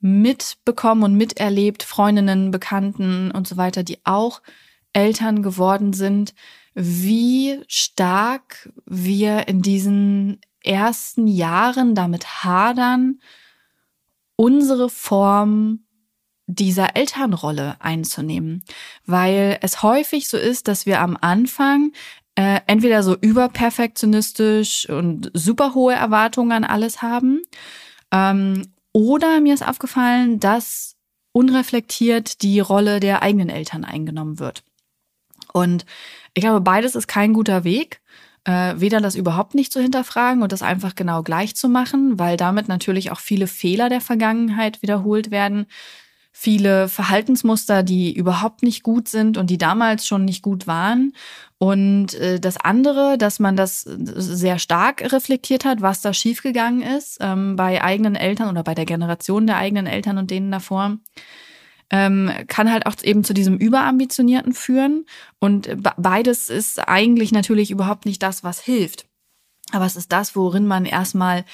mitbekommen 0.00 1.02
und 1.02 1.14
miterlebt, 1.16 1.82
Freundinnen, 1.82 2.50
Bekannten 2.50 3.30
und 3.30 3.46
so 3.46 3.56
weiter, 3.56 3.82
die 3.82 3.98
auch 4.04 4.40
Eltern 4.92 5.42
geworden 5.42 5.92
sind, 5.92 6.34
wie 6.74 7.60
stark 7.66 8.72
wir 8.86 9.48
in 9.48 9.62
diesen 9.62 10.40
ersten 10.64 11.26
Jahren 11.26 11.94
damit 11.94 12.44
hadern, 12.44 13.20
unsere 14.36 14.88
Form 14.88 15.84
dieser 16.46 16.96
Elternrolle 16.96 17.76
einzunehmen, 17.78 18.64
weil 19.06 19.58
es 19.62 19.82
häufig 19.82 20.28
so 20.28 20.36
ist, 20.36 20.66
dass 20.66 20.86
wir 20.86 21.00
am 21.00 21.16
Anfang 21.20 21.92
äh, 22.34 22.60
entweder 22.66 23.02
so 23.02 23.16
überperfektionistisch 23.16 24.88
und 24.88 25.30
super 25.34 25.74
hohe 25.74 25.94
Erwartungen 25.94 26.52
an 26.52 26.64
alles 26.64 27.02
haben 27.02 27.42
ähm, 28.12 28.72
Oder 28.92 29.40
mir 29.40 29.54
ist 29.54 29.66
aufgefallen, 29.66 30.40
dass 30.40 30.96
unreflektiert 31.32 32.42
die 32.42 32.58
Rolle 32.60 32.98
der 32.98 33.22
eigenen 33.22 33.50
Eltern 33.50 33.84
eingenommen 33.84 34.40
wird. 34.40 34.64
Und 35.52 35.84
ich 36.34 36.42
glaube, 36.42 36.60
beides 36.60 36.96
ist 36.96 37.06
kein 37.06 37.32
guter 37.32 37.64
Weg. 37.64 38.00
Äh, 38.50 38.80
weder 38.80 39.00
das 39.00 39.14
überhaupt 39.14 39.54
nicht 39.54 39.72
zu 39.72 39.80
hinterfragen 39.80 40.42
und 40.42 40.50
das 40.50 40.62
einfach 40.62 40.96
genau 40.96 41.22
gleich 41.22 41.54
zu 41.54 41.68
machen, 41.68 42.18
weil 42.18 42.36
damit 42.36 42.66
natürlich 42.66 43.12
auch 43.12 43.20
viele 43.20 43.46
Fehler 43.46 43.88
der 43.88 44.00
Vergangenheit 44.00 44.82
wiederholt 44.82 45.30
werden, 45.30 45.66
viele 46.32 46.88
Verhaltensmuster, 46.88 47.84
die 47.84 48.12
überhaupt 48.12 48.64
nicht 48.64 48.82
gut 48.82 49.08
sind 49.08 49.38
und 49.38 49.50
die 49.50 49.58
damals 49.58 50.04
schon 50.04 50.24
nicht 50.24 50.42
gut 50.42 50.66
waren. 50.66 51.12
Und 51.58 52.14
äh, 52.14 52.40
das 52.40 52.56
andere, 52.56 53.18
dass 53.18 53.38
man 53.38 53.54
das 53.54 53.82
sehr 53.82 54.58
stark 54.58 55.12
reflektiert 55.12 55.64
hat, 55.64 55.80
was 55.80 56.00
da 56.00 56.12
schiefgegangen 56.12 56.82
ist 56.82 57.18
ähm, 57.20 57.54
bei 57.54 57.84
eigenen 57.84 58.16
Eltern 58.16 58.48
oder 58.48 58.64
bei 58.64 58.74
der 58.74 58.86
Generation 58.86 59.46
der 59.46 59.58
eigenen 59.58 59.86
Eltern 59.86 60.18
und 60.18 60.30
denen 60.32 60.50
davor 60.50 60.96
ähm, 61.90 62.30
kann 62.46 62.70
halt 62.70 62.86
auch 62.86 62.94
eben 63.02 63.24
zu 63.24 63.34
diesem 63.34 63.56
Überambitionierten 63.56 64.52
führen. 64.52 65.06
Und 65.38 65.68
beides 65.96 66.48
ist 66.48 66.78
eigentlich 66.88 67.32
natürlich 67.32 67.70
überhaupt 67.70 68.06
nicht 68.06 68.22
das, 68.22 68.44
was 68.44 68.60
hilft. 68.60 69.06
Aber 69.72 69.86
es 69.86 69.96
ist 69.96 70.12
das, 70.12 70.34
worin 70.36 70.66
man 70.66 70.84
erstmal 70.84 71.44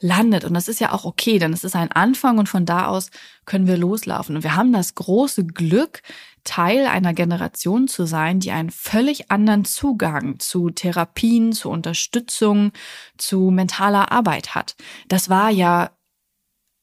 landet. 0.00 0.44
Und 0.44 0.54
das 0.54 0.68
ist 0.68 0.80
ja 0.80 0.92
auch 0.92 1.04
okay, 1.04 1.38
denn 1.38 1.52
es 1.52 1.64
ist 1.64 1.74
ein 1.74 1.90
Anfang 1.90 2.38
und 2.38 2.48
von 2.48 2.66
da 2.66 2.86
aus 2.86 3.10
können 3.46 3.66
wir 3.66 3.76
loslaufen. 3.76 4.36
Und 4.36 4.42
wir 4.42 4.56
haben 4.56 4.72
das 4.72 4.94
große 4.94 5.46
Glück, 5.46 6.02
Teil 6.44 6.86
einer 6.86 7.12
Generation 7.12 7.88
zu 7.88 8.06
sein, 8.06 8.38
die 8.38 8.52
einen 8.52 8.70
völlig 8.70 9.30
anderen 9.30 9.64
Zugang 9.64 10.38
zu 10.38 10.70
Therapien, 10.70 11.52
zu 11.52 11.70
Unterstützung, 11.70 12.72
zu 13.16 13.50
mentaler 13.50 14.12
Arbeit 14.12 14.54
hat. 14.54 14.76
Das 15.08 15.28
war 15.28 15.50
ja 15.50 15.90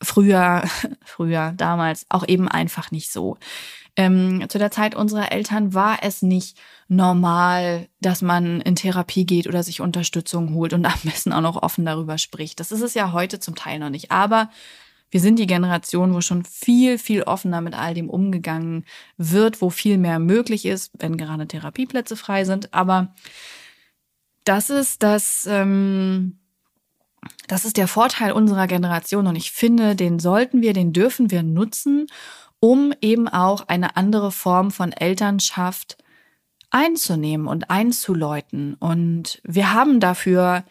früher, 0.04 0.64
früher, 1.06 1.54
damals 1.56 2.06
auch 2.10 2.28
eben 2.28 2.48
einfach 2.48 2.92
nicht 2.92 3.12
so. 3.12 3.38
Ähm, 3.96 4.46
zu 4.50 4.58
der 4.58 4.72
Zeit 4.72 4.96
unserer 4.96 5.32
Eltern 5.32 5.74
war 5.76 6.00
es 6.02 6.24
nicht 6.24 6.58
normal, 6.88 7.88
dass 8.02 8.24
man 8.24 8.60
in 8.62 8.76
Therapie 8.76 9.26
geht 9.26 9.48
oder 9.48 9.62
sich 9.62 9.82
Unterstützung 9.82 10.54
holt 10.56 10.74
und 10.74 10.86
am 10.86 11.00
besten 11.04 11.34
auch 11.34 11.42
noch 11.42 11.62
offen 11.62 11.86
darüber 11.86 12.18
spricht. 12.18 12.60
Das 12.60 12.72
ist 12.72 12.82
es 12.82 12.94
ja 12.94 13.12
heute 13.12 13.40
zum 13.40 13.56
Teil 13.56 13.80
noch 13.80 13.90
nicht. 13.90 14.12
Aber 14.12 14.50
wir 15.12 15.20
sind 15.20 15.38
die 15.38 15.46
Generation, 15.46 16.16
wo 16.16 16.22
schon 16.22 16.44
viel, 16.44 16.98
viel 16.98 17.22
offener 17.22 17.62
mit 17.62 17.76
all 17.76 17.94
dem 17.94 18.10
umgegangen 18.10 18.84
wird, 19.18 19.62
wo 19.62 19.70
viel 19.70 20.00
mehr 20.00 20.18
möglich 20.18 20.66
ist, 20.66 20.92
wenn 20.98 21.18
gerade 21.18 21.48
Therapieplätze 21.48 22.16
frei 22.16 22.46
sind. 22.46 22.74
Aber 22.74 23.14
das 24.44 24.72
ist 24.72 25.04
das, 25.04 25.48
ähm, 25.48 26.40
das 27.48 27.66
ist 27.66 27.78
der 27.78 27.88
Vorteil 27.88 28.32
unserer 28.32 28.68
Generation 28.68 29.28
und 29.28 29.36
ich 29.36 29.52
finde, 29.52 29.96
den 29.96 30.20
sollten 30.20 30.62
wir, 30.62 30.74
den 30.74 30.94
dürfen 30.94 31.32
wir 31.32 31.44
nutzen, 31.44 32.08
um 32.60 32.94
eben 33.02 33.28
auch 33.28 33.68
eine 33.68 33.98
andere 33.98 34.32
Form 34.32 34.72
von 34.72 34.92
Elternschaft 34.92 35.98
einzunehmen 36.70 37.48
und 37.48 37.70
einzuläuten. 37.70 38.76
Und 38.76 39.42
wir 39.44 39.74
haben 39.74 40.00
dafür 40.00 40.64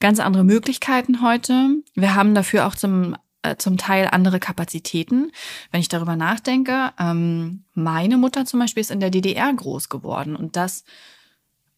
ganz 0.00 0.20
andere 0.20 0.44
Möglichkeiten 0.44 1.22
heute. 1.22 1.76
Wir 1.94 2.14
haben 2.14 2.34
dafür 2.34 2.66
auch 2.66 2.74
zum 2.74 3.16
äh, 3.42 3.56
zum 3.56 3.76
Teil 3.76 4.08
andere 4.10 4.38
Kapazitäten. 4.38 5.32
Wenn 5.72 5.80
ich 5.80 5.88
darüber 5.88 6.14
nachdenke, 6.14 6.92
ähm, 6.98 7.64
meine 7.74 8.16
Mutter 8.16 8.44
zum 8.44 8.60
Beispiel 8.60 8.82
ist 8.82 8.92
in 8.92 9.00
der 9.00 9.10
DDR 9.10 9.52
groß 9.52 9.88
geworden 9.88 10.36
und 10.36 10.54
das 10.54 10.84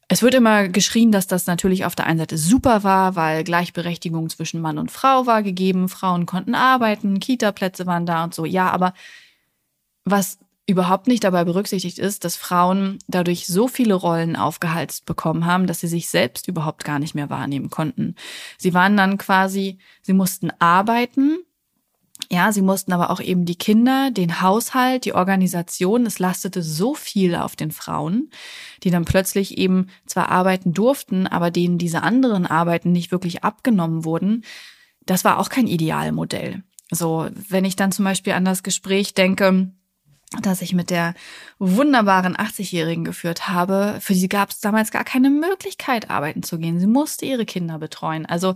es 0.07 0.21
wird 0.21 0.35
immer 0.35 0.67
geschrien, 0.67 1.11
dass 1.11 1.27
das 1.27 1.47
natürlich 1.47 1.85
auf 1.85 1.95
der 1.95 2.05
einen 2.05 2.19
Seite 2.19 2.37
super 2.37 2.83
war, 2.83 3.15
weil 3.15 3.43
Gleichberechtigung 3.43 4.29
zwischen 4.29 4.61
Mann 4.61 4.77
und 4.77 4.91
Frau 4.91 5.25
war 5.25 5.41
gegeben, 5.41 5.89
Frauen 5.89 6.25
konnten 6.25 6.53
arbeiten, 6.53 7.19
Kita-Plätze 7.19 7.85
waren 7.85 8.05
da 8.05 8.23
und 8.23 8.33
so. 8.33 8.45
Ja, 8.45 8.69
aber 8.69 8.93
was 10.03 10.37
überhaupt 10.67 11.07
nicht 11.07 11.23
dabei 11.23 11.43
berücksichtigt 11.43 11.99
ist, 11.99 12.23
dass 12.23 12.35
Frauen 12.35 12.99
dadurch 13.07 13.47
so 13.47 13.67
viele 13.67 13.93
Rollen 13.93 14.35
aufgehalst 14.35 15.05
bekommen 15.05 15.45
haben, 15.45 15.67
dass 15.67 15.79
sie 15.79 15.87
sich 15.87 16.09
selbst 16.09 16.47
überhaupt 16.47 16.83
gar 16.83 16.99
nicht 16.99 17.15
mehr 17.15 17.29
wahrnehmen 17.29 17.69
konnten. 17.69 18.15
Sie 18.57 18.73
waren 18.73 18.97
dann 18.97 19.17
quasi, 19.17 19.77
sie 20.01 20.13
mussten 20.13 20.51
arbeiten, 20.59 21.37
ja, 22.31 22.51
sie 22.51 22.61
mussten 22.61 22.93
aber 22.93 23.09
auch 23.09 23.21
eben 23.21 23.45
die 23.45 23.57
Kinder, 23.57 24.11
den 24.11 24.41
Haushalt, 24.41 25.05
die 25.05 25.13
Organisation, 25.13 26.05
es 26.05 26.19
lastete 26.19 26.61
so 26.61 26.93
viel 26.93 27.35
auf 27.35 27.55
den 27.55 27.71
Frauen, 27.71 28.29
die 28.83 28.89
dann 28.89 29.05
plötzlich 29.05 29.57
eben 29.57 29.87
zwar 30.05 30.29
arbeiten 30.29 30.73
durften, 30.73 31.27
aber 31.27 31.51
denen 31.51 31.77
diese 31.77 32.03
anderen 32.03 32.45
Arbeiten 32.45 32.91
nicht 32.91 33.11
wirklich 33.11 33.43
abgenommen 33.43 34.05
wurden. 34.05 34.43
Das 35.05 35.23
war 35.23 35.39
auch 35.39 35.49
kein 35.49 35.67
Idealmodell. 35.67 36.63
So, 36.91 37.29
wenn 37.49 37.65
ich 37.65 37.75
dann 37.75 37.91
zum 37.91 38.05
Beispiel 38.05 38.33
an 38.33 38.45
das 38.45 38.63
Gespräch 38.63 39.13
denke, 39.13 39.71
das 40.41 40.61
ich 40.61 40.73
mit 40.73 40.89
der 40.89 41.13
wunderbaren 41.59 42.35
80-Jährigen 42.35 43.05
geführt 43.05 43.47
habe, 43.47 43.97
für 44.01 44.15
sie 44.15 44.29
gab 44.29 44.49
es 44.49 44.59
damals 44.59 44.91
gar 44.91 45.03
keine 45.03 45.29
Möglichkeit, 45.29 46.09
arbeiten 46.09 46.43
zu 46.43 46.57
gehen. 46.57 46.79
Sie 46.79 46.87
musste 46.87 47.25
ihre 47.25 47.45
Kinder 47.45 47.79
betreuen. 47.79 48.25
Also 48.25 48.55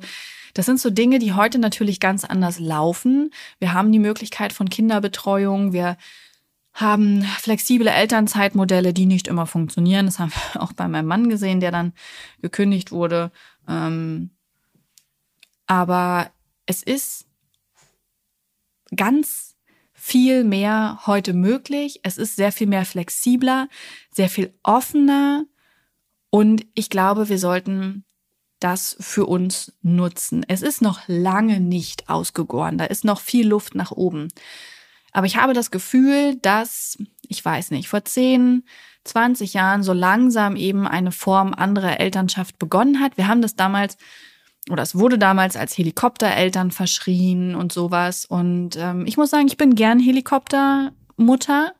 das 0.54 0.66
sind 0.66 0.80
so 0.80 0.90
Dinge, 0.90 1.20
die 1.20 1.34
heute 1.34 1.60
natürlich 1.60 2.00
ganz 2.00 2.26
anders 2.26 2.60
laufen. 2.60 3.32
Wir 3.60 3.74
haben 3.74 3.92
die 3.92 4.00
Möglichkeit 4.00 4.54
von 4.54 4.70
Kinderbetreuung. 4.70 5.74
Wir 5.74 5.98
haben 6.74 7.24
flexible 7.24 7.88
Elternzeitmodelle, 7.88 8.94
die 8.94 9.06
nicht 9.06 9.28
immer 9.28 9.46
funktionieren. 9.46 10.06
Das 10.06 10.20
haben 10.20 10.32
wir 10.32 10.62
auch 10.62 10.74
bei 10.74 10.88
meinem 10.88 11.08
Mann 11.08 11.30
gesehen, 11.30 11.60
der 11.60 11.72
dann 11.72 11.94
gekündigt 12.42 12.92
wurde. 12.92 13.32
Ähm, 13.68 14.32
aber 15.68 16.32
es 16.66 16.84
ist 16.84 17.28
ganz 18.96 19.56
viel 19.94 20.44
mehr 20.44 21.02
heute 21.06 21.34
möglich. 21.34 22.00
Es 22.04 22.18
ist 22.18 22.36
sehr 22.36 22.52
viel 22.52 22.68
mehr 22.68 22.86
flexibler, 22.86 23.68
sehr 24.12 24.30
viel 24.30 24.54
offener. 24.64 25.46
Und 26.30 26.66
ich 26.74 26.90
glaube, 26.90 27.30
wir 27.30 27.38
sollten 27.38 28.06
das 28.60 28.98
für 29.00 29.26
uns 29.26 29.74
nutzen. 29.82 30.46
Es 30.48 30.62
ist 30.62 30.82
noch 30.82 31.02
lange 31.08 31.60
nicht 31.60 32.10
ausgegoren. 32.10 32.78
Da 32.78 32.86
ist 32.86 33.06
noch 33.06 33.22
viel 33.22 33.48
Luft 33.48 33.76
nach 33.76 33.92
oben. 33.92 34.30
Aber 35.12 35.26
ich 35.26 35.38
habe 35.38 35.54
das 35.54 35.72
Gefühl, 35.72 36.36
dass, 36.36 36.98
ich 37.28 37.44
weiß 37.44 37.72
nicht, 37.72 37.90
vor 37.90 38.06
10, 38.06 38.64
20 39.06 39.54
Jahren 39.54 39.84
so 39.84 39.94
langsam 39.94 40.56
eben 40.56 40.88
eine 40.88 41.12
Form 41.12 41.54
anderer 41.54 42.00
Elternschaft 42.00 42.60
begonnen 42.60 43.00
hat. 43.00 43.18
Wir 43.18 43.28
haben 43.28 43.42
das 43.42 43.56
damals, 43.56 43.98
oder 44.70 44.84
es 44.84 44.96
wurde 44.96 45.18
damals 45.18 45.56
als 45.56 45.78
Helikoptereltern 45.78 46.72
verschrien 46.72 47.56
und 47.56 47.72
sowas. 47.72 48.26
Und 48.26 48.76
ähm, 48.78 49.06
ich 49.08 49.18
muss 49.18 49.32
sagen, 49.32 49.48
ich 49.48 49.58
bin 49.58 49.76
gern 49.76 50.00
Helikoptermutter. 50.00 51.74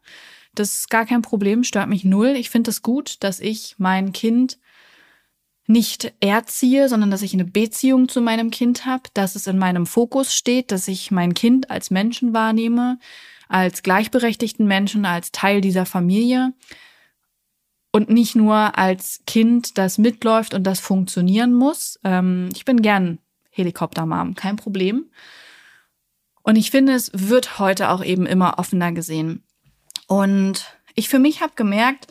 Das 0.56 0.74
ist 0.80 0.90
gar 0.90 1.06
kein 1.06 1.22
Problem, 1.22 1.64
stört 1.64 1.90
mich 1.90 2.04
null. 2.04 2.30
Ich 2.30 2.50
finde 2.50 2.72
es 2.72 2.78
das 2.78 2.82
gut, 2.82 3.18
dass 3.24 3.40
ich 3.40 3.76
mein 3.78 4.12
Kind 4.12 4.58
nicht 5.70 6.14
erziehe, 6.20 6.90
sondern 6.90 7.12
dass 7.12 7.22
ich 7.22 7.34
eine 7.34 7.46
Beziehung 7.46 8.10
zu 8.10 8.22
meinem 8.22 8.50
Kind 8.50 8.86
habe, 8.86 9.04
dass 9.14 9.36
es 9.36 9.46
in 9.46 9.60
meinem 9.60 9.86
Fokus 9.86 10.34
steht, 10.34 10.72
dass 10.72 10.88
ich 10.88 11.12
mein 11.12 11.36
Kind 11.36 11.70
als 11.70 11.92
Menschen 11.92 12.34
wahrnehme, 12.34 12.98
als 13.48 13.84
gleichberechtigten 13.84 14.66
Menschen, 14.66 15.06
als 15.06 15.32
Teil 15.32 15.62
dieser 15.62 15.86
Familie 15.86 16.54
und 17.92 18.10
nicht 18.10 18.36
nur 18.36 18.78
als 18.80 19.22
Kind, 19.28 19.78
das 19.78 20.00
mitläuft 20.00 20.56
und 20.56 20.64
das 20.64 20.80
funktionieren 20.80 21.54
muss. 21.54 22.00
Ähm, 22.04 22.50
ich 22.56 22.66
bin 22.66 22.82
gern 22.82 23.20
Helikoptermam, 23.52 24.34
kein 24.34 24.56
Problem. 24.56 25.12
Und 26.42 26.56
ich 26.56 26.72
finde, 26.72 26.94
es 26.94 27.12
wird 27.14 27.60
heute 27.60 27.90
auch 27.90 28.04
eben 28.04 28.26
immer 28.26 28.58
offener 28.58 28.92
gesehen. 28.92 29.44
Und 30.08 30.66
ich 30.96 31.10
für 31.10 31.20
mich 31.20 31.42
habe 31.42 31.54
gemerkt, 31.56 32.08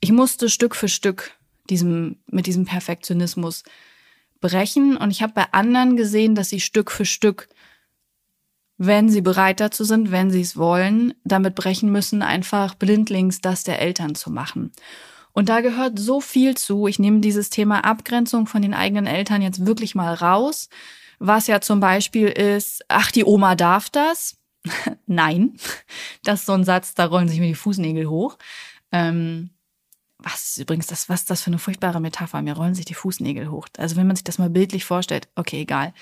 ich 0.00 0.12
musste 0.12 0.48
Stück 0.48 0.74
für 0.74 0.88
Stück 0.88 1.32
diesem, 1.70 2.16
mit 2.26 2.46
diesem 2.46 2.64
Perfektionismus 2.64 3.62
brechen. 4.40 4.96
Und 4.96 5.10
ich 5.10 5.22
habe 5.22 5.32
bei 5.32 5.46
anderen 5.52 5.96
gesehen, 5.96 6.34
dass 6.34 6.48
sie 6.48 6.60
Stück 6.60 6.90
für 6.90 7.04
Stück, 7.04 7.48
wenn 8.78 9.08
sie 9.08 9.20
bereit 9.20 9.60
dazu 9.60 9.84
sind, 9.84 10.10
wenn 10.10 10.30
sie 10.30 10.40
es 10.40 10.56
wollen, 10.56 11.14
damit 11.24 11.54
brechen 11.54 11.90
müssen, 11.90 12.22
einfach 12.22 12.74
blindlings 12.74 13.40
das 13.40 13.64
der 13.64 13.80
Eltern 13.80 14.14
zu 14.14 14.30
machen. 14.30 14.72
Und 15.32 15.48
da 15.48 15.60
gehört 15.60 15.98
so 15.98 16.20
viel 16.20 16.56
zu. 16.56 16.86
Ich 16.86 16.98
nehme 16.98 17.20
dieses 17.20 17.48
Thema 17.48 17.84
Abgrenzung 17.84 18.46
von 18.46 18.60
den 18.60 18.74
eigenen 18.74 19.06
Eltern 19.06 19.40
jetzt 19.40 19.64
wirklich 19.64 19.94
mal 19.94 20.12
raus. 20.12 20.68
Was 21.18 21.46
ja 21.46 21.60
zum 21.60 21.80
Beispiel 21.80 22.28
ist, 22.28 22.84
ach, 22.88 23.10
die 23.10 23.24
Oma 23.24 23.54
darf 23.54 23.88
das. 23.88 24.36
Nein, 25.06 25.56
das 26.24 26.40
ist 26.40 26.46
so 26.46 26.52
ein 26.52 26.64
Satz, 26.64 26.94
da 26.94 27.06
rollen 27.06 27.28
sich 27.28 27.40
mir 27.40 27.46
die 27.46 27.54
Fußnägel 27.54 28.08
hoch. 28.08 28.36
Ähm, 28.90 29.50
was 30.22 30.50
ist 30.50 30.58
übrigens 30.58 30.86
das, 30.86 31.08
was 31.08 31.20
ist 31.20 31.30
das 31.30 31.42
für 31.42 31.48
eine 31.48 31.58
furchtbare 31.58 32.00
Metapher? 32.00 32.42
Mir 32.42 32.54
rollen 32.54 32.74
sich 32.74 32.84
die 32.84 32.94
Fußnägel 32.94 33.50
hoch. 33.50 33.68
Also 33.78 33.96
wenn 33.96 34.06
man 34.06 34.16
sich 34.16 34.24
das 34.24 34.38
mal 34.38 34.50
bildlich 34.50 34.84
vorstellt, 34.84 35.28
okay, 35.34 35.62
egal. 35.62 35.92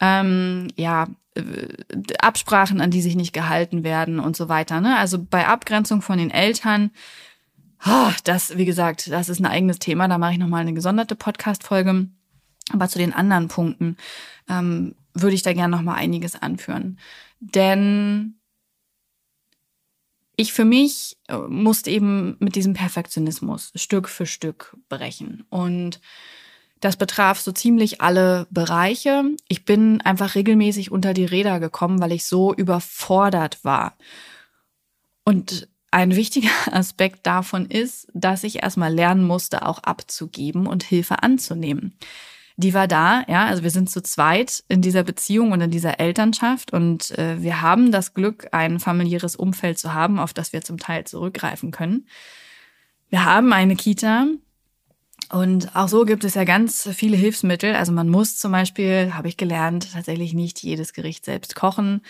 Ähm, 0.00 0.68
ja, 0.76 1.08
äh, 1.34 1.68
Absprachen, 2.18 2.80
an 2.80 2.90
die 2.90 3.02
sich 3.02 3.16
nicht 3.16 3.32
gehalten 3.32 3.84
werden 3.84 4.20
und 4.20 4.36
so 4.36 4.48
weiter. 4.48 4.80
Ne? 4.80 4.98
Also 4.98 5.22
bei 5.22 5.46
Abgrenzung 5.46 6.02
von 6.02 6.18
den 6.18 6.30
Eltern, 6.30 6.90
oh, 7.86 8.10
das, 8.24 8.56
wie 8.56 8.64
gesagt, 8.64 9.10
das 9.10 9.28
ist 9.28 9.40
ein 9.40 9.46
eigenes 9.46 9.78
Thema. 9.78 10.08
Da 10.08 10.18
mache 10.18 10.32
ich 10.32 10.38
nochmal 10.38 10.62
eine 10.62 10.74
gesonderte 10.74 11.16
Podcast-Folge. 11.16 12.08
Aber 12.72 12.88
zu 12.88 12.98
den 12.98 13.12
anderen 13.12 13.48
Punkten. 13.48 13.96
Ähm, 14.48 14.94
würde 15.14 15.34
ich 15.34 15.42
da 15.42 15.52
gerne 15.52 15.76
noch 15.76 15.82
mal 15.82 15.94
einiges 15.94 16.40
anführen. 16.40 16.98
Denn 17.40 18.36
ich 20.42 20.52
für 20.52 20.64
mich 20.64 21.16
äh, 21.28 21.36
musste 21.36 21.90
eben 21.90 22.36
mit 22.38 22.54
diesem 22.54 22.74
Perfektionismus 22.74 23.72
Stück 23.74 24.08
für 24.08 24.26
Stück 24.26 24.76
brechen. 24.88 25.44
Und 25.48 26.00
das 26.80 26.96
betraf 26.96 27.40
so 27.40 27.52
ziemlich 27.52 28.00
alle 28.00 28.46
Bereiche. 28.50 29.24
Ich 29.48 29.64
bin 29.64 30.00
einfach 30.00 30.34
regelmäßig 30.34 30.90
unter 30.90 31.14
die 31.14 31.24
Räder 31.24 31.60
gekommen, 31.60 32.00
weil 32.00 32.12
ich 32.12 32.26
so 32.26 32.52
überfordert 32.52 33.64
war. 33.64 33.96
Und 35.24 35.68
ein 35.90 36.16
wichtiger 36.16 36.50
Aspekt 36.72 37.26
davon 37.26 37.66
ist, 37.66 38.08
dass 38.12 38.44
ich 38.44 38.62
erstmal 38.62 38.92
lernen 38.92 39.24
musste, 39.24 39.64
auch 39.66 39.78
abzugeben 39.78 40.66
und 40.66 40.82
Hilfe 40.82 41.22
anzunehmen 41.22 41.96
die 42.56 42.74
war 42.74 42.86
da, 42.86 43.24
ja, 43.28 43.46
also 43.46 43.62
wir 43.62 43.70
sind 43.70 43.90
zu 43.90 44.02
zweit 44.02 44.64
in 44.68 44.82
dieser 44.82 45.02
Beziehung 45.02 45.52
und 45.52 45.60
in 45.60 45.70
dieser 45.70 46.00
Elternschaft 46.00 46.72
und 46.72 47.16
äh, 47.18 47.40
wir 47.42 47.62
haben 47.62 47.92
das 47.92 48.14
Glück, 48.14 48.48
ein 48.52 48.80
familiäres 48.80 49.36
Umfeld 49.36 49.78
zu 49.78 49.94
haben, 49.94 50.18
auf 50.18 50.32
das 50.32 50.52
wir 50.52 50.62
zum 50.62 50.78
Teil 50.78 51.04
zurückgreifen 51.04 51.70
können. 51.70 52.06
Wir 53.08 53.24
haben 53.24 53.52
eine 53.52 53.76
Kita 53.76 54.26
und 55.30 55.74
auch 55.74 55.88
so 55.88 56.04
gibt 56.04 56.24
es 56.24 56.34
ja 56.34 56.44
ganz 56.44 56.88
viele 56.92 57.16
Hilfsmittel. 57.16 57.74
Also 57.74 57.90
man 57.90 58.08
muss 58.08 58.36
zum 58.36 58.52
Beispiel, 58.52 59.14
habe 59.14 59.28
ich 59.28 59.38
gelernt, 59.38 59.92
tatsächlich 59.92 60.34
nicht 60.34 60.62
jedes 60.62 60.92
Gericht 60.92 61.24
selbst 61.24 61.54
kochen 61.54 62.02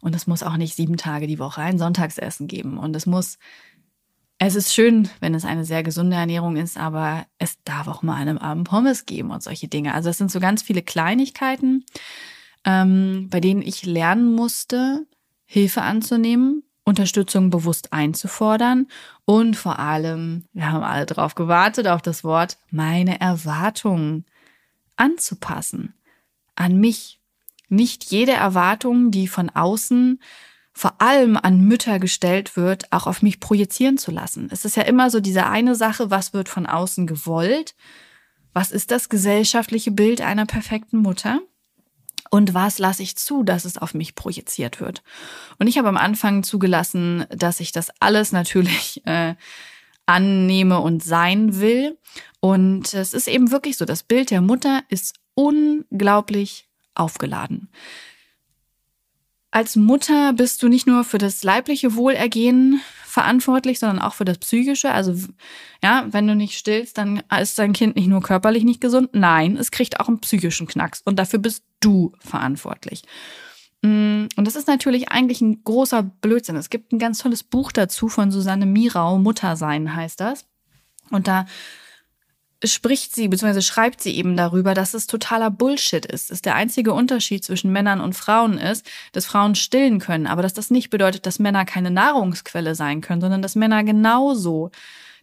und 0.00 0.14
es 0.14 0.26
muss 0.26 0.44
auch 0.44 0.56
nicht 0.56 0.76
sieben 0.76 0.96
Tage 0.96 1.26
die 1.26 1.40
Woche 1.40 1.60
ein 1.60 1.78
Sonntagsessen 1.78 2.46
geben 2.46 2.78
und 2.78 2.94
es 2.94 3.06
muss 3.06 3.38
es 4.38 4.54
ist 4.54 4.72
schön, 4.72 5.08
wenn 5.20 5.34
es 5.34 5.44
eine 5.44 5.64
sehr 5.64 5.82
gesunde 5.82 6.16
Ernährung 6.16 6.56
ist, 6.56 6.76
aber 6.76 7.26
es 7.38 7.62
darf 7.64 7.88
auch 7.88 8.02
mal 8.02 8.14
einem 8.14 8.38
Abend 8.38 8.68
Pommes 8.68 9.04
geben 9.04 9.30
und 9.30 9.42
solche 9.42 9.68
Dinge. 9.68 9.94
Also 9.94 10.10
es 10.10 10.18
sind 10.18 10.30
so 10.30 10.38
ganz 10.38 10.62
viele 10.62 10.82
Kleinigkeiten, 10.82 11.84
ähm, 12.64 13.28
bei 13.30 13.40
denen 13.40 13.62
ich 13.62 13.84
lernen 13.84 14.32
musste, 14.32 15.06
Hilfe 15.44 15.82
anzunehmen, 15.82 16.62
Unterstützung 16.84 17.50
bewusst 17.50 17.92
einzufordern 17.92 18.86
und 19.24 19.56
vor 19.56 19.78
allem, 19.78 20.44
wir 20.52 20.70
haben 20.70 20.84
alle 20.84 21.04
drauf 21.04 21.34
gewartet, 21.34 21.88
auf 21.88 22.00
das 22.00 22.22
Wort, 22.22 22.58
meine 22.70 23.20
Erwartungen 23.20 24.24
anzupassen 24.96 25.94
an 26.54 26.78
mich. 26.78 27.20
Nicht 27.68 28.04
jede 28.04 28.32
Erwartung, 28.32 29.10
die 29.10 29.28
von 29.28 29.50
außen 29.50 30.20
vor 30.78 31.00
allem 31.00 31.36
an 31.36 31.60
Mütter 31.62 31.98
gestellt 31.98 32.56
wird, 32.56 32.92
auch 32.92 33.08
auf 33.08 33.20
mich 33.20 33.40
projizieren 33.40 33.98
zu 33.98 34.12
lassen. 34.12 34.48
Es 34.52 34.64
ist 34.64 34.76
ja 34.76 34.84
immer 34.84 35.10
so 35.10 35.18
diese 35.18 35.46
eine 35.46 35.74
Sache, 35.74 36.12
was 36.12 36.32
wird 36.32 36.48
von 36.48 36.66
außen 36.66 37.08
gewollt? 37.08 37.74
Was 38.52 38.70
ist 38.70 38.92
das 38.92 39.08
gesellschaftliche 39.08 39.90
Bild 39.90 40.20
einer 40.20 40.46
perfekten 40.46 40.98
Mutter? 40.98 41.40
Und 42.30 42.54
was 42.54 42.78
lasse 42.78 43.02
ich 43.02 43.16
zu, 43.16 43.42
dass 43.42 43.64
es 43.64 43.76
auf 43.76 43.92
mich 43.92 44.14
projiziert 44.14 44.80
wird? 44.80 45.02
Und 45.58 45.66
ich 45.66 45.78
habe 45.78 45.88
am 45.88 45.96
Anfang 45.96 46.44
zugelassen, 46.44 47.26
dass 47.30 47.58
ich 47.58 47.72
das 47.72 47.90
alles 47.98 48.30
natürlich 48.30 49.04
äh, 49.04 49.34
annehme 50.06 50.78
und 50.78 51.02
sein 51.02 51.58
will. 51.58 51.98
Und 52.38 52.94
es 52.94 53.14
ist 53.14 53.26
eben 53.26 53.50
wirklich 53.50 53.78
so, 53.78 53.84
das 53.84 54.04
Bild 54.04 54.30
der 54.30 54.42
Mutter 54.42 54.84
ist 54.90 55.16
unglaublich 55.34 56.68
aufgeladen 56.94 57.68
als 59.50 59.76
Mutter 59.76 60.32
bist 60.32 60.62
du 60.62 60.68
nicht 60.68 60.86
nur 60.86 61.04
für 61.04 61.18
das 61.18 61.42
leibliche 61.42 61.94
Wohlergehen 61.94 62.80
verantwortlich, 63.04 63.78
sondern 63.78 63.98
auch 63.98 64.14
für 64.14 64.24
das 64.24 64.38
psychische. 64.38 64.92
Also 64.92 65.14
ja, 65.82 66.06
wenn 66.10 66.26
du 66.26 66.36
nicht 66.36 66.58
stillst, 66.58 66.98
dann 66.98 67.22
ist 67.40 67.58
dein 67.58 67.72
Kind 67.72 67.96
nicht 67.96 68.08
nur 68.08 68.22
körperlich 68.22 68.64
nicht 68.64 68.80
gesund, 68.80 69.10
nein, 69.12 69.56
es 69.56 69.70
kriegt 69.70 69.98
auch 70.00 70.08
einen 70.08 70.20
psychischen 70.20 70.66
Knacks 70.66 71.00
und 71.04 71.18
dafür 71.18 71.38
bist 71.38 71.64
du 71.80 72.12
verantwortlich. 72.20 73.02
Mm, 73.82 74.26
und 74.36 74.44
das 74.44 74.56
ist 74.56 74.68
natürlich 74.68 75.10
eigentlich 75.10 75.40
ein 75.40 75.62
großer 75.64 76.02
Blödsinn. 76.02 76.56
Es 76.56 76.70
gibt 76.70 76.92
ein 76.92 76.98
ganz 76.98 77.18
tolles 77.18 77.42
Buch 77.42 77.72
dazu 77.72 78.08
von 78.08 78.30
Susanne 78.30 78.66
Mirau, 78.66 79.18
Muttersein 79.18 79.94
heißt 79.94 80.20
das. 80.20 80.44
Und 81.10 81.26
da 81.26 81.46
spricht 82.64 83.14
sie 83.14 83.28
bzw. 83.28 83.60
schreibt 83.60 84.02
sie 84.02 84.16
eben 84.16 84.36
darüber, 84.36 84.74
dass 84.74 84.94
es 84.94 85.06
totaler 85.06 85.50
Bullshit 85.50 86.04
ist. 86.04 86.30
Dass 86.30 86.42
der 86.42 86.54
einzige 86.54 86.92
Unterschied 86.92 87.44
zwischen 87.44 87.72
Männern 87.72 88.00
und 88.00 88.14
Frauen 88.14 88.58
ist, 88.58 88.84
dass 89.12 89.26
Frauen 89.26 89.54
stillen 89.54 90.00
können, 90.00 90.26
aber 90.26 90.42
dass 90.42 90.54
das 90.54 90.70
nicht 90.70 90.90
bedeutet, 90.90 91.26
dass 91.26 91.38
Männer 91.38 91.64
keine 91.64 91.90
Nahrungsquelle 91.90 92.74
sein 92.74 93.00
können, 93.00 93.20
sondern 93.20 93.42
dass 93.42 93.54
Männer 93.54 93.84
genauso 93.84 94.70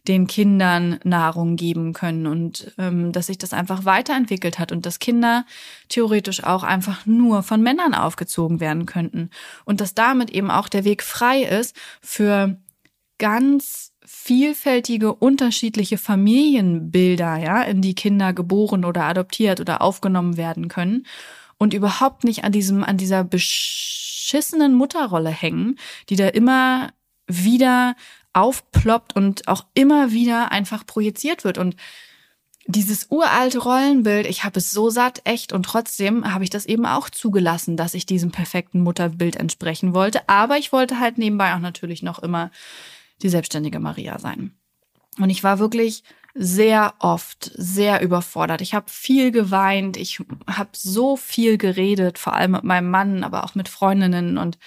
den 0.08 0.26
Kindern 0.26 1.00
Nahrung 1.04 1.56
geben 1.56 1.92
können 1.92 2.26
und 2.26 2.72
ähm, 2.78 3.12
dass 3.12 3.26
sich 3.26 3.38
das 3.38 3.52
einfach 3.52 3.84
weiterentwickelt 3.84 4.58
hat 4.58 4.72
und 4.72 4.86
dass 4.86 4.98
Kinder 4.98 5.44
theoretisch 5.88 6.44
auch 6.44 6.62
einfach 6.62 7.06
nur 7.06 7.42
von 7.42 7.62
Männern 7.62 7.94
aufgezogen 7.94 8.60
werden 8.60 8.86
könnten 8.86 9.30
und 9.64 9.80
dass 9.80 9.94
damit 9.94 10.30
eben 10.30 10.50
auch 10.50 10.68
der 10.68 10.84
Weg 10.84 11.02
frei 11.02 11.42
ist 11.42 11.76
für 12.00 12.56
ganz 13.18 13.92
vielfältige, 14.06 15.12
unterschiedliche 15.12 15.98
Familienbilder, 15.98 17.36
ja, 17.36 17.62
in 17.62 17.82
die 17.82 17.94
Kinder 17.94 18.32
geboren 18.32 18.84
oder 18.84 19.04
adoptiert 19.04 19.60
oder 19.60 19.82
aufgenommen 19.82 20.36
werden 20.36 20.68
können 20.68 21.06
und 21.58 21.74
überhaupt 21.74 22.24
nicht 22.24 22.44
an 22.44 22.52
diesem, 22.52 22.84
an 22.84 22.96
dieser 22.96 23.24
beschissenen 23.24 24.74
Mutterrolle 24.74 25.30
hängen, 25.30 25.78
die 26.08 26.16
da 26.16 26.28
immer 26.28 26.90
wieder 27.26 27.96
aufploppt 28.32 29.16
und 29.16 29.48
auch 29.48 29.64
immer 29.74 30.12
wieder 30.12 30.52
einfach 30.52 30.86
projiziert 30.86 31.44
wird 31.44 31.58
und 31.58 31.76
dieses 32.68 33.06
uralte 33.10 33.58
Rollenbild, 33.58 34.26
ich 34.26 34.44
habe 34.44 34.58
es 34.58 34.70
so 34.70 34.90
satt, 34.90 35.20
echt, 35.24 35.52
und 35.52 35.64
trotzdem 35.64 36.32
habe 36.32 36.44
ich 36.44 36.50
das 36.50 36.66
eben 36.66 36.84
auch 36.84 37.08
zugelassen, 37.08 37.76
dass 37.76 37.94
ich 37.94 38.06
diesem 38.06 38.32
perfekten 38.32 38.80
Mutterbild 38.80 39.36
entsprechen 39.36 39.94
wollte. 39.94 40.28
Aber 40.28 40.58
ich 40.58 40.72
wollte 40.72 40.98
halt 40.98 41.16
nebenbei 41.16 41.54
auch 41.54 41.60
natürlich 41.60 42.02
noch 42.02 42.18
immer 42.18 42.50
die 43.22 43.28
selbstständige 43.28 43.80
Maria 43.80 44.18
sein. 44.18 44.52
Und 45.18 45.30
ich 45.30 45.42
war 45.42 45.58
wirklich 45.58 46.02
sehr 46.34 46.94
oft 46.98 47.50
sehr 47.54 48.02
überfordert. 48.02 48.60
Ich 48.60 48.74
habe 48.74 48.90
viel 48.90 49.30
geweint, 49.30 49.96
ich 49.96 50.20
habe 50.46 50.70
so 50.74 51.16
viel 51.16 51.56
geredet, 51.56 52.18
vor 52.18 52.34
allem 52.34 52.52
mit 52.52 52.64
meinem 52.64 52.90
Mann, 52.90 53.24
aber 53.24 53.44
auch 53.44 53.54
mit 53.54 53.68
Freundinnen 53.68 54.36
und 54.36 54.58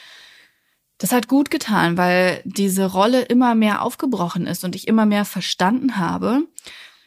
das 0.98 1.14
hat 1.14 1.30
gut 1.30 1.50
getan, 1.50 1.96
weil 1.96 2.42
diese 2.44 2.86
Rolle 2.92 3.22
immer 3.22 3.56
mehr 3.56 3.84
aufgebrochen 3.84 4.48
ist 4.48 4.66
und 4.66 4.76
ich 4.76 4.88
immer 4.88 5.06
mehr 5.06 5.24
verstanden 5.24 5.96
habe, 5.98 6.44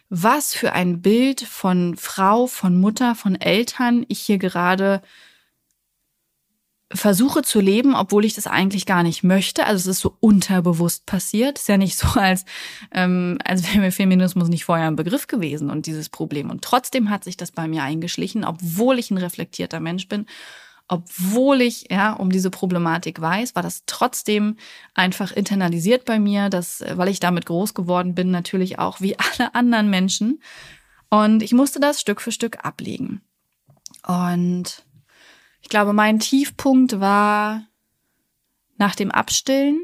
was 0.08 0.54
für 0.54 0.72
ein 0.72 1.02
Bild 1.02 1.42
von 1.42 1.96
Frau, 1.96 2.46
von 2.46 2.80
Mutter, 2.80 3.14
von 3.14 3.38
Eltern 3.38 4.06
ich 4.08 4.20
hier 4.20 4.38
gerade 4.38 5.02
versuche 6.94 7.42
zu 7.42 7.60
leben, 7.60 7.94
obwohl 7.94 8.24
ich 8.24 8.34
das 8.34 8.46
eigentlich 8.46 8.86
gar 8.86 9.02
nicht 9.02 9.22
möchte. 9.22 9.66
Also 9.66 9.90
es 9.90 9.96
ist 9.96 10.02
so 10.02 10.16
unterbewusst 10.20 11.06
passiert. 11.06 11.58
Ist 11.58 11.68
ja 11.68 11.76
nicht 11.76 11.96
so, 11.96 12.20
als, 12.20 12.44
ähm, 12.92 13.38
als 13.44 13.66
wäre 13.66 13.78
mir 13.78 13.92
Feminismus 13.92 14.48
nicht 14.48 14.64
vorher 14.64 14.86
ein 14.86 14.96
Begriff 14.96 15.26
gewesen 15.26 15.70
und 15.70 15.86
dieses 15.86 16.08
Problem. 16.08 16.50
Und 16.50 16.62
trotzdem 16.62 17.10
hat 17.10 17.24
sich 17.24 17.36
das 17.36 17.52
bei 17.52 17.68
mir 17.68 17.82
eingeschlichen, 17.82 18.44
obwohl 18.44 18.98
ich 18.98 19.10
ein 19.10 19.18
reflektierter 19.18 19.80
Mensch 19.80 20.08
bin, 20.08 20.26
obwohl 20.88 21.62
ich 21.62 21.86
ja 21.90 22.12
um 22.12 22.30
diese 22.30 22.50
Problematik 22.50 23.20
weiß, 23.20 23.54
war 23.54 23.62
das 23.62 23.84
trotzdem 23.86 24.56
einfach 24.94 25.32
internalisiert 25.32 26.04
bei 26.04 26.18
mir, 26.18 26.50
dass, 26.50 26.84
weil 26.94 27.08
ich 27.08 27.20
damit 27.20 27.46
groß 27.46 27.72
geworden 27.72 28.14
bin, 28.14 28.30
natürlich 28.30 28.78
auch 28.78 29.00
wie 29.00 29.16
alle 29.18 29.54
anderen 29.54 29.88
Menschen. 29.88 30.42
Und 31.08 31.42
ich 31.42 31.52
musste 31.52 31.80
das 31.80 32.00
Stück 32.00 32.20
für 32.20 32.32
Stück 32.32 32.64
ablegen. 32.64 33.22
Und 34.06 34.84
ich 35.62 35.68
glaube, 35.68 35.92
mein 35.92 36.18
Tiefpunkt 36.18 37.00
war 37.00 37.64
nach 38.76 38.94
dem 38.94 39.10
Abstillen. 39.10 39.80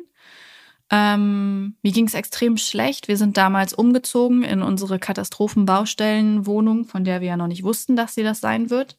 Ähm, 0.91 1.77
mir 1.83 1.93
ging 1.93 2.07
es 2.07 2.15
extrem 2.15 2.57
schlecht. 2.57 3.09
Wir 3.09 3.17
sind 3.17 3.37
damals 3.37 3.75
umgezogen 3.75 4.43
in 4.43 4.63
unsere 4.63 4.99
Katastrophenbaustellenwohnung, 4.99 6.85
von 6.87 7.05
der 7.05 7.21
wir 7.21 7.29
ja 7.29 7.37
noch 7.37 7.47
nicht 7.47 7.63
wussten, 7.63 7.95
dass 7.95 8.15
sie 8.15 8.23
das 8.23 8.41
sein 8.41 8.71
wird. 8.71 8.97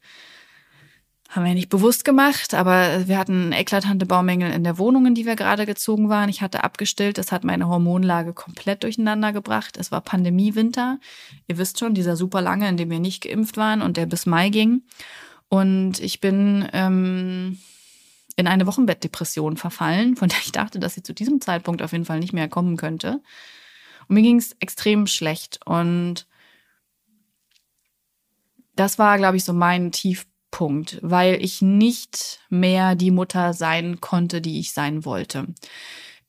Haben 1.30 1.46
wir 1.46 1.54
nicht 1.54 1.70
bewusst 1.70 2.06
gemacht, 2.06 2.56
aber 2.56 3.08
wir 3.08 3.18
hatten 3.20 3.52
eklatante 3.52 4.08
Baumängel 4.08 4.52
in 4.52 4.64
der 4.64 4.80
Wohnung, 4.80 5.06
in 5.06 5.14
die 5.16 5.28
wir 5.28 5.36
gerade 5.36 5.68
gezogen 5.68 6.10
waren. 6.10 6.30
Ich 6.30 6.42
hatte 6.42 6.64
abgestillt, 6.64 7.20
das 7.20 7.32
hat 7.32 7.44
meine 7.44 7.68
Hormonlage 7.68 8.34
komplett 8.34 8.84
durcheinander 8.84 9.32
gebracht. 9.32 9.78
Es 9.78 9.92
war 9.92 10.02
Pandemiewinter. 10.02 11.00
Ihr 11.48 11.60
wisst 11.60 11.78
schon, 11.78 11.94
dieser 11.94 12.16
super 12.16 12.42
lange, 12.42 12.68
in 12.68 12.78
dem 12.78 12.90
wir 12.90 13.00
nicht 13.00 13.22
geimpft 13.24 13.58
waren 13.58 13.84
und 13.84 13.98
der 13.98 14.08
bis 14.08 14.26
Mai 14.26 14.50
ging. 14.50 14.84
Und 15.50 16.00
ich 16.00 16.20
bin 16.20 16.68
ähm, 16.74 17.60
in 18.36 18.48
eine 18.48 18.68
Wochenbettdepression 18.68 19.58
verfallen, 19.58 20.16
von 20.16 20.30
der 20.30 20.38
ich 20.40 20.52
dachte, 20.52 20.80
dass 20.80 20.94
sie 20.94 21.04
zu 21.04 21.14
diesem 21.14 21.42
Zeitpunkt 21.42 21.82
auf 21.82 21.92
jeden 21.92 22.06
Fall 22.06 22.20
nicht 22.20 22.34
mehr 22.34 22.48
kommen 22.48 22.78
könnte. 22.78 23.22
Und 24.08 24.16
mir 24.16 24.22
ging 24.22 24.38
es 24.38 24.56
extrem 24.60 25.08
schlecht. 25.08 25.60
Und 25.66 26.28
das 28.76 28.98
war, 28.98 29.18
glaube 29.18 29.38
ich, 29.38 29.44
so 29.44 29.54
mein 29.54 29.92
Tiefpunkt, 29.92 31.00
weil 31.02 31.44
ich 31.44 31.62
nicht 31.62 32.40
mehr 32.50 32.96
die 32.96 33.12
Mutter 33.12 33.54
sein 33.54 34.00
konnte, 34.00 34.42
die 34.42 34.60
ich 34.60 34.72
sein 34.72 35.04
wollte. 35.04 35.48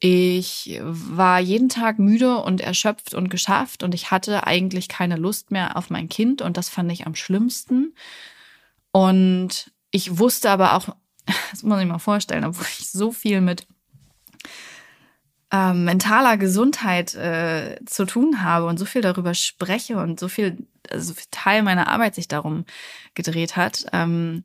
Ich 0.01 0.81
war 0.83 1.41
jeden 1.41 1.69
Tag 1.69 1.99
müde 1.99 2.39
und 2.39 2.63
erschöpft 2.63 3.13
und 3.13 3.29
geschafft 3.29 3.83
und 3.83 3.95
ich 3.95 4.11
hatte 4.11 4.47
eigentlich 4.47 4.89
keine 4.89 5.17
Lust 5.17 5.51
mehr 5.51 5.77
auf 5.77 5.91
mein 5.91 6.09
Kind 6.09 6.41
und 6.41 6.57
das 6.57 6.71
fand 6.71 6.91
ich 6.91 7.07
am 7.07 7.15
schlimmsten. 7.15 7.95
Und 8.93 9.71
ich 9.91 10.19
wusste 10.19 10.51
aber 10.51 10.75
auch, 10.75 10.89
das 11.51 11.63
muss 11.63 11.81
ich 11.81 11.87
mal 11.87 11.99
vorstellen, 11.99 12.45
obwohl 12.45 12.67
ich 12.79 12.91
so 12.91 13.13
viel 13.13 13.41
mit 13.41 13.67
äh, 15.53 15.73
mentaler 15.73 16.37
Gesundheit 16.37 17.15
äh, 17.15 17.81
zu 17.87 18.05
tun 18.05 18.43
habe 18.43 18.67
und 18.67 18.79
so 18.79 18.85
viel 18.85 19.03
darüber 19.03 19.35
spreche 19.35 19.99
und 19.99 20.21
so 20.21 20.29
viel, 20.29 20.59
also 20.89 21.13
Teil 21.31 21.63
meiner 21.63 21.89
Arbeit 21.89 22.15
sich 22.15 22.29
darum 22.29 22.65
gedreht 23.15 23.57
hat, 23.57 23.87
ähm, 23.93 24.45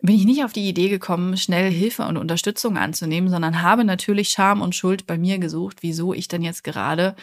bin 0.00 0.14
ich 0.14 0.24
nicht 0.24 0.44
auf 0.44 0.52
die 0.52 0.68
Idee 0.68 0.88
gekommen, 0.88 1.36
schnell 1.36 1.70
Hilfe 1.72 2.04
und 2.04 2.16
Unterstützung 2.16 2.78
anzunehmen, 2.78 3.30
sondern 3.30 3.62
habe 3.62 3.84
natürlich 3.84 4.28
Scham 4.28 4.62
und 4.62 4.74
Schuld 4.74 5.06
bei 5.06 5.18
mir 5.18 5.38
gesucht, 5.38 5.78
wieso 5.80 6.14
ich 6.14 6.28
denn 6.28 6.42
jetzt 6.42 6.62
gerade 6.62 7.16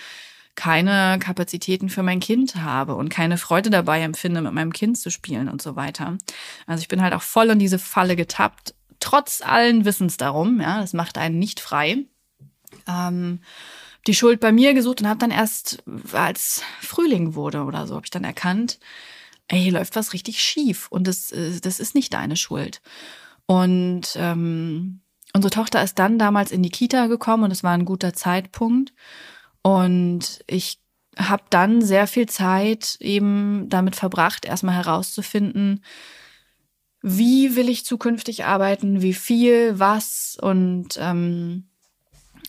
keine 0.56 1.20
Kapazitäten 1.20 1.90
für 1.90 2.04
mein 2.04 2.20
Kind 2.20 2.56
habe 2.56 2.96
und 2.96 3.10
keine 3.10 3.38
Freude 3.38 3.70
dabei 3.70 4.02
empfinde, 4.02 4.42
mit 4.42 4.54
meinem 4.54 4.74
Kind 4.74 4.98
zu 4.98 5.12
spielen 5.12 5.50
und 5.50 5.62
so 5.62 5.76
weiter. 5.76 6.18
Also 6.66 6.82
ich 6.82 6.88
bin 6.88 7.02
halt 7.02 7.14
auch 7.14 7.22
voll 7.22 7.50
in 7.50 7.60
diese 7.60 7.80
Falle 7.80 8.16
getappt, 8.16 8.74
trotz 9.00 9.42
allen 9.42 9.86
Wissens 9.86 10.18
darum. 10.18 10.62
Ja, 10.62 10.82
das 10.82 10.94
macht 10.94 11.18
einen 11.18 11.40
nicht 11.40 11.60
frei. 11.60 12.06
Ähm, 12.88 13.40
die 14.08 14.16
Schuld 14.16 14.40
bei 14.40 14.52
mir 14.52 14.74
gesucht 14.74 15.02
und 15.02 15.08
habe 15.08 15.20
dann 15.20 15.32
erst, 15.32 15.84
als 16.14 16.62
Frühling 16.80 17.36
wurde 17.36 17.64
oder 17.64 17.88
so, 17.88 17.96
habe 17.96 18.06
ich 18.06 18.12
dann 18.12 18.24
erkannt, 18.24 18.80
ey, 19.48 19.62
hier 19.62 19.74
läuft 19.74 19.96
was 19.96 20.14
richtig 20.14 20.42
schief 20.42 20.88
und 20.90 21.08
das, 21.08 21.32
äh, 21.32 21.60
das 21.60 21.80
ist 21.80 21.96
nicht 21.96 22.14
deine 22.14 22.36
Schuld. 22.36 22.82
Und 23.46 24.16
ähm, 24.16 25.02
unsere 25.34 25.52
Tochter 25.52 25.84
ist 25.84 26.00
dann 26.00 26.18
damals 26.18 26.52
in 26.52 26.64
die 26.64 26.70
Kita 26.70 27.08
gekommen 27.08 27.44
und 27.44 27.52
es 27.52 27.64
war 27.64 27.74
ein 27.74 27.86
guter 27.86 28.14
Zeitpunkt. 28.14 28.94
Und 29.66 30.44
ich 30.46 30.78
habe 31.18 31.42
dann 31.50 31.82
sehr 31.82 32.06
viel 32.06 32.30
Zeit 32.30 32.98
eben 33.00 33.68
damit 33.68 33.96
verbracht, 33.96 34.46
erstmal 34.46 34.76
herauszufinden, 34.76 35.84
wie 37.02 37.56
will 37.56 37.68
ich 37.68 37.84
zukünftig 37.84 38.46
arbeiten, 38.46 39.02
wie 39.02 39.16
viel, 39.16 39.80
was. 39.80 40.38
Und 40.40 41.00
ähm, 41.00 41.68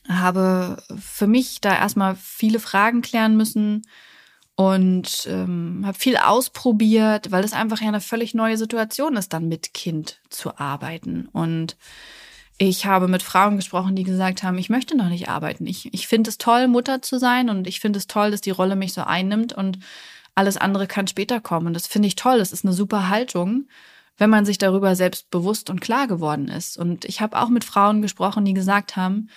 habe 0.07 0.77
für 1.01 1.27
mich 1.27 1.63
da 1.63 1.75
erstmal 1.75 2.17
viele 2.17 2.61
Fragen 2.61 3.01
klären 3.01 3.35
müssen 3.35 3.87
und 4.55 5.27
ähm, 5.27 5.85
habe 5.87 5.99
viel 5.99 6.19
ausprobiert, 6.19 7.31
weil 7.31 7.45
es 7.45 7.55
einfach 7.55 7.81
ja 7.81 7.89
eine 7.89 8.03
völlig 8.03 8.35
neue 8.35 8.59
Situation 8.59 9.17
ist, 9.17 9.33
dann 9.33 9.49
mit 9.49 9.73
Kind 9.73 10.21
zu 10.29 10.59
arbeiten. 10.59 11.31
Und 11.33 11.79
ich 12.59 12.87
habe 12.87 13.09
mit 13.09 13.23
Frauen 13.23 13.57
gesprochen, 13.57 13.97
die 13.97 14.03
gesagt 14.03 14.43
haben, 14.43 14.57
ich 14.57 14.71
möchte 14.71 14.97
noch 14.97 15.09
nicht 15.09 15.29
arbeiten. 15.29 15.67
Ich, 15.67 15.93
ich 15.93 16.07
finde 16.09 16.31
es 16.31 16.39
toll, 16.39 16.69
Mutter 16.69 17.03
zu 17.03 17.19
sein 17.19 17.51
und 17.51 17.67
ich 17.67 17.81
finde 17.81 17.99
es 17.99 18.07
toll, 18.07 18.31
dass 18.31 18.41
die 18.41 18.51
Rolle 18.51 18.77
mich 18.77 18.95
so 18.95 19.03
einnimmt 19.03 19.53
und 19.53 19.79
alles 20.35 20.57
andere 20.57 20.87
kann 20.87 21.07
später 21.07 21.41
kommen. 21.41 21.67
Und 21.67 21.75
das 21.75 21.87
finde 21.87 22.09
ich 22.09 22.15
toll. 22.15 22.39
Das 22.39 22.53
ist 22.53 22.65
eine 22.65 22.73
super 22.73 23.09
Haltung, 23.09 23.69
wenn 24.17 24.31
man 24.31 24.47
sich 24.47 24.57
darüber 24.59 24.97
selbst 24.97 25.31
bewusst 25.31 25.69
und 25.69 25.81
klar 25.81 26.07
geworden 26.07 26.49
ist. 26.49 26.79
Und 26.79 27.05
ich 27.05 27.21
habe 27.21 27.39
auch 27.39 27.49
mit 27.49 27.65
Frauen 27.65 28.01
gesprochen, 28.01 28.45
die 28.45 28.55
gesagt 28.55 28.97
haben, 28.97 29.29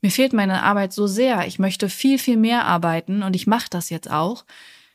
mir 0.00 0.10
fehlt 0.10 0.32
meine 0.32 0.62
Arbeit 0.62 0.92
so 0.92 1.06
sehr. 1.06 1.46
Ich 1.46 1.58
möchte 1.58 1.88
viel, 1.88 2.18
viel 2.18 2.36
mehr 2.36 2.64
arbeiten 2.64 3.22
und 3.22 3.36
ich 3.36 3.46
mache 3.46 3.68
das 3.70 3.90
jetzt 3.90 4.10
auch. 4.10 4.44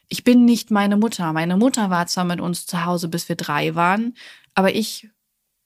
Ich 0.08 0.24
bin 0.24 0.46
nicht 0.46 0.72
meine 0.72 0.98
Mutter. 0.98 1.34
Meine 1.34 1.58
Mutter 1.58 1.92
war 1.92 2.08
zwar 2.08 2.26
mit 2.26 2.42
uns 2.42 2.66
zu 2.66 2.86
Hause, 2.86 3.10
bis 3.10 3.30
wir 3.30 3.36
drei 3.36 3.76
waren, 3.76 4.16
aber 4.56 4.74
ich 4.74 5.10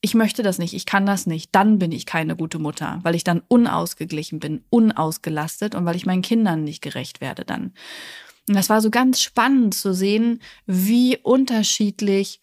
ich 0.06 0.16
möchte 0.16 0.44
das 0.44 0.60
nicht, 0.60 0.74
ich 0.74 0.86
kann 0.86 1.06
das 1.06 1.28
nicht, 1.28 1.56
dann 1.56 1.80
bin 1.80 1.94
ich 1.94 2.06
keine 2.06 2.36
gute 2.36 2.60
Mutter, 2.60 3.00
weil 3.04 3.16
ich 3.16 3.24
dann 3.24 3.42
unausgeglichen 3.48 4.42
bin, 4.42 4.66
unausgelastet 4.70 5.76
und 5.76 5.86
weil 5.86 5.96
ich 5.96 6.06
meinen 6.06 6.22
Kindern 6.22 6.66
nicht 6.66 6.82
gerecht 6.82 7.22
werde 7.22 7.46
dann. 7.46 7.74
Und 8.50 8.56
das 8.56 8.68
war 8.68 8.82
so 8.82 8.92
ganz 8.92 9.22
spannend 9.22 9.74
zu 9.74 9.94
sehen, 9.94 10.42
wie 10.66 11.18
unterschiedlich 11.18 12.42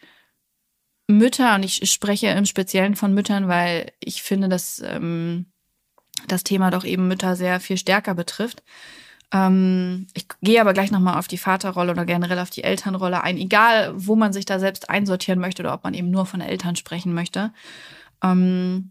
Mütter, 1.06 1.54
und 1.54 1.62
ich 1.62 1.92
spreche 1.92 2.28
im 2.28 2.46
Speziellen 2.46 2.96
von 2.96 3.12
Müttern, 3.12 3.46
weil 3.46 3.92
ich 4.00 4.22
finde, 4.22 4.48
dass 4.48 4.82
ähm, 4.82 5.52
das 6.28 6.44
Thema 6.44 6.70
doch 6.70 6.84
eben 6.84 7.08
Mütter 7.08 7.36
sehr 7.36 7.60
viel 7.60 7.76
stärker 7.76 8.14
betrifft, 8.14 8.62
ähm, 9.32 10.06
ich 10.14 10.26
gehe 10.42 10.60
aber 10.60 10.72
gleich 10.72 10.90
nochmal 10.90 11.18
auf 11.18 11.28
die 11.28 11.38
Vaterrolle 11.38 11.92
oder 11.92 12.04
generell 12.04 12.38
auf 12.38 12.50
die 12.50 12.64
Elternrolle 12.64 13.22
ein, 13.22 13.38
egal 13.38 13.92
wo 13.94 14.16
man 14.16 14.32
sich 14.32 14.44
da 14.44 14.58
selbst 14.58 14.90
einsortieren 14.90 15.40
möchte 15.40 15.62
oder 15.62 15.74
ob 15.74 15.84
man 15.84 15.94
eben 15.94 16.10
nur 16.10 16.26
von 16.26 16.40
Eltern 16.40 16.76
sprechen 16.76 17.14
möchte. 17.14 17.52
Ähm, 18.22 18.90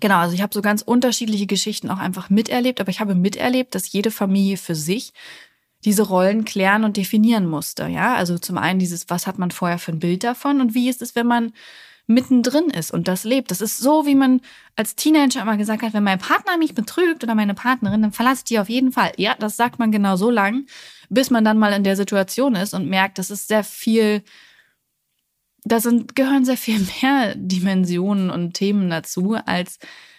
genau, 0.00 0.16
also 0.18 0.34
ich 0.34 0.42
habe 0.42 0.54
so 0.54 0.62
ganz 0.62 0.82
unterschiedliche 0.82 1.46
Geschichten 1.46 1.90
auch 1.90 1.98
einfach 1.98 2.30
miterlebt, 2.30 2.80
aber 2.80 2.90
ich 2.90 3.00
habe 3.00 3.14
miterlebt, 3.14 3.74
dass 3.74 3.92
jede 3.92 4.10
Familie 4.10 4.56
für 4.56 4.74
sich 4.74 5.12
diese 5.84 6.04
Rollen 6.04 6.46
klären 6.46 6.84
und 6.84 6.96
definieren 6.96 7.46
musste. 7.46 7.86
Ja, 7.88 8.14
also 8.14 8.38
zum 8.38 8.56
einen 8.56 8.78
dieses, 8.78 9.10
was 9.10 9.26
hat 9.26 9.38
man 9.38 9.50
vorher 9.50 9.78
für 9.78 9.92
ein 9.92 9.98
Bild 9.98 10.24
davon 10.24 10.62
und 10.62 10.74
wie 10.74 10.88
ist 10.88 11.02
es, 11.02 11.14
wenn 11.14 11.26
man 11.26 11.52
mittendrin 12.06 12.68
ist 12.70 12.90
und 12.90 13.08
das 13.08 13.24
lebt. 13.24 13.50
Das 13.50 13.60
ist 13.60 13.78
so, 13.78 14.04
wie 14.04 14.14
man 14.14 14.40
als 14.76 14.94
Teenager 14.94 15.40
immer 15.40 15.56
gesagt 15.56 15.82
hat, 15.82 15.94
wenn 15.94 16.04
mein 16.04 16.18
Partner 16.18 16.58
mich 16.58 16.74
betrügt 16.74 17.24
oder 17.24 17.34
meine 17.34 17.54
Partnerin, 17.54 18.02
dann 18.02 18.12
verlasse 18.12 18.40
ich 18.40 18.44
die 18.44 18.58
auf 18.58 18.68
jeden 18.68 18.92
Fall. 18.92 19.12
Ja, 19.16 19.34
das 19.38 19.56
sagt 19.56 19.78
man 19.78 19.90
genau 19.90 20.16
so 20.16 20.30
lang, 20.30 20.66
bis 21.08 21.30
man 21.30 21.44
dann 21.44 21.58
mal 21.58 21.72
in 21.72 21.84
der 21.84 21.96
Situation 21.96 22.56
ist 22.56 22.74
und 22.74 22.88
merkt, 22.88 23.18
das 23.18 23.30
ist 23.30 23.48
sehr 23.48 23.64
viel, 23.64 24.22
da 25.64 25.80
sind, 25.80 26.14
gehören 26.14 26.44
sehr 26.44 26.58
viel 26.58 26.86
mehr 27.02 27.34
Dimensionen 27.36 28.30
und 28.30 28.52
Themen 28.52 28.90
dazu 28.90 29.36
als 29.46 29.78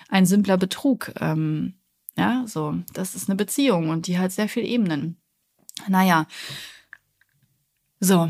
ein 0.09 0.25
simpler 0.25 0.57
Betrug. 0.57 1.11
Ähm, 1.19 1.75
ja, 2.17 2.45
so, 2.47 2.75
das 2.93 3.13
ist 3.13 3.29
eine 3.29 3.35
Beziehung 3.35 3.89
und 3.89 4.07
die 4.07 4.17
hat 4.17 4.31
sehr 4.31 4.49
viele 4.49 4.67
Ebenen. 4.67 5.17
Naja, 5.87 6.25
so. 7.99 8.29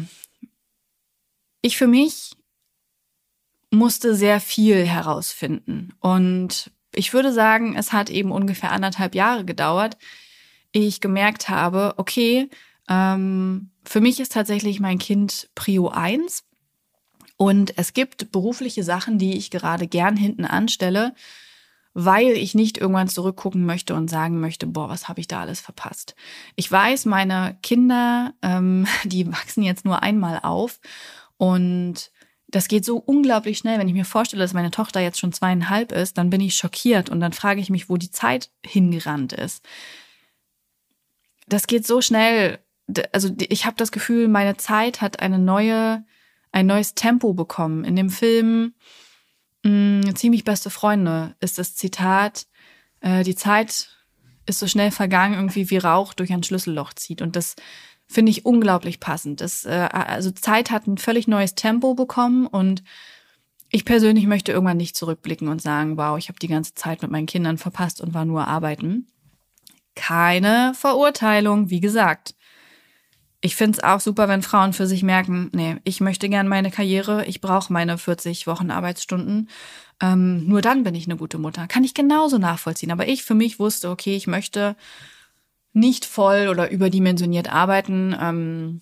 Ich 1.61 1.77
für 1.77 1.87
mich 1.87 2.31
musste 3.75 4.15
sehr 4.15 4.39
viel 4.39 4.85
herausfinden. 4.85 5.93
Und 5.99 6.71
ich 6.93 7.13
würde 7.13 7.31
sagen, 7.31 7.75
es 7.75 7.93
hat 7.93 8.09
eben 8.09 8.31
ungefähr 8.31 8.71
anderthalb 8.71 9.15
Jahre 9.15 9.45
gedauert, 9.45 9.97
ehe 10.73 10.87
ich 10.87 11.01
gemerkt 11.01 11.49
habe, 11.49 11.93
okay, 11.97 12.49
ähm, 12.89 13.71
für 13.83 14.01
mich 14.01 14.19
ist 14.19 14.33
tatsächlich 14.33 14.79
mein 14.79 14.97
Kind 14.97 15.49
Prio 15.55 15.89
1. 15.89 16.43
Und 17.37 17.77
es 17.77 17.93
gibt 17.93 18.31
berufliche 18.31 18.83
Sachen, 18.83 19.17
die 19.17 19.35
ich 19.35 19.51
gerade 19.51 19.87
gern 19.87 20.15
hinten 20.15 20.45
anstelle, 20.45 21.13
weil 21.93 22.31
ich 22.31 22.55
nicht 22.55 22.77
irgendwann 22.77 23.07
zurückgucken 23.07 23.65
möchte 23.65 23.95
und 23.95 24.09
sagen 24.09 24.39
möchte, 24.39 24.67
boah, 24.67 24.89
was 24.89 25.07
habe 25.07 25.21
ich 25.21 25.27
da 25.27 25.41
alles 25.41 25.59
verpasst. 25.59 26.15
Ich 26.55 26.71
weiß, 26.71 27.05
meine 27.05 27.57
Kinder, 27.61 28.33
ähm, 28.41 28.87
die 29.03 29.27
wachsen 29.27 29.63
jetzt 29.63 29.85
nur 29.85 30.03
einmal 30.03 30.39
auf 30.43 30.79
und 31.37 32.11
das 32.47 32.67
geht 32.67 32.85
so 32.85 32.97
unglaublich 32.97 33.57
schnell. 33.57 33.79
Wenn 33.79 33.87
ich 33.87 33.93
mir 33.93 34.05
vorstelle, 34.05 34.43
dass 34.43 34.53
meine 34.53 34.71
Tochter 34.71 34.99
jetzt 34.99 35.19
schon 35.19 35.33
zweieinhalb 35.33 35.91
ist, 35.91 36.17
dann 36.17 36.29
bin 36.29 36.41
ich 36.41 36.55
schockiert 36.55 37.09
und 37.09 37.19
dann 37.19 37.33
frage 37.33 37.59
ich 37.59 37.69
mich, 37.69 37.89
wo 37.89 37.97
die 37.97 38.11
Zeit 38.11 38.51
hingerannt 38.65 39.33
ist. 39.33 39.65
Das 41.47 41.67
geht 41.67 41.85
so 41.85 42.01
schnell. 42.01 42.59
Also 43.11 43.29
ich 43.39 43.65
habe 43.65 43.77
das 43.77 43.91
Gefühl, 43.91 44.27
meine 44.27 44.57
Zeit 44.57 45.01
hat 45.01 45.19
eine 45.19 45.39
neue, 45.39 46.05
ein 46.51 46.67
neues 46.67 46.93
Tempo 46.93 47.33
bekommen. 47.33 47.83
In 47.83 47.95
dem 47.95 48.09
Film 48.09 48.73
mh, 49.63 49.71
mm, 49.71 50.15
Ziemlich 50.15 50.43
beste 50.43 50.69
Freunde 50.69 51.35
ist 51.39 51.57
das 51.57 51.75
Zitat, 51.75 52.47
äh, 53.01 53.23
die 53.23 53.35
Zeit 53.35 53.89
ist 54.45 54.59
so 54.59 54.67
schnell 54.67 54.91
vergangen, 54.91 55.33
irgendwie 55.33 55.69
wie 55.69 55.77
Rauch 55.77 56.13
durch 56.13 56.31
ein 56.31 56.43
Schlüsselloch 56.43 56.93
zieht. 56.93 57.21
Und 57.21 57.35
das 57.35 57.55
finde 58.07 58.31
ich 58.31 58.45
unglaublich 58.45 58.99
passend. 58.99 59.41
Das, 59.41 59.65
äh, 59.65 59.89
also 59.91 60.31
Zeit 60.31 60.71
hat 60.71 60.87
ein 60.87 60.97
völlig 60.97 61.27
neues 61.27 61.55
Tempo 61.55 61.93
bekommen 61.95 62.47
und 62.47 62.83
ich 63.69 63.83
persönlich 63.83 64.27
möchte 64.27 64.51
irgendwann 64.51 64.77
nicht 64.77 64.95
zurückblicken 64.95 65.47
und 65.47 65.61
sagen, 65.61 65.97
wow, 65.97 66.17
ich 66.17 66.29
habe 66.29 66.39
die 66.39 66.47
ganze 66.47 66.75
Zeit 66.75 67.01
mit 67.01 67.11
meinen 67.11 67.25
Kindern 67.25 67.57
verpasst 67.57 67.99
und 67.99 68.13
war 68.13 68.25
nur 68.25 68.47
arbeiten. 68.47 69.07
Keine 69.95 70.73
Verurteilung, 70.75 71.69
wie 71.69 71.79
gesagt. 71.79 72.35
Ich 73.41 73.55
finde 73.55 73.77
es 73.77 73.83
auch 73.83 73.99
super, 73.99 74.27
wenn 74.27 74.41
Frauen 74.41 74.73
für 74.73 74.87
sich 74.87 75.03
merken, 75.03 75.49
nee, 75.53 75.77
ich 75.83 76.01
möchte 76.01 76.29
gern 76.29 76.47
meine 76.47 76.71
Karriere, 76.71 77.25
ich 77.25 77.41
brauche 77.41 77.71
meine 77.71 77.97
40 77.97 78.47
Wochen 78.47 78.71
Arbeitsstunden. 78.71 79.49
Ähm, 80.01 80.47
nur 80.47 80.61
dann 80.61 80.83
bin 80.83 80.95
ich 80.95 81.05
eine 81.05 81.17
gute 81.17 81.37
Mutter. 81.37 81.67
Kann 81.67 81.83
ich 81.83 81.93
genauso 81.93 82.37
nachvollziehen. 82.37 82.91
Aber 82.91 83.07
ich 83.07 83.23
für 83.23 83.35
mich 83.35 83.59
wusste, 83.59 83.89
okay, 83.89 84.15
ich 84.15 84.27
möchte 84.27 84.75
nicht 85.75 86.05
voll 86.05 86.47
oder 86.47 86.71
überdimensioniert 86.71 87.51
arbeiten. 87.51 88.15
Ähm, 88.19 88.81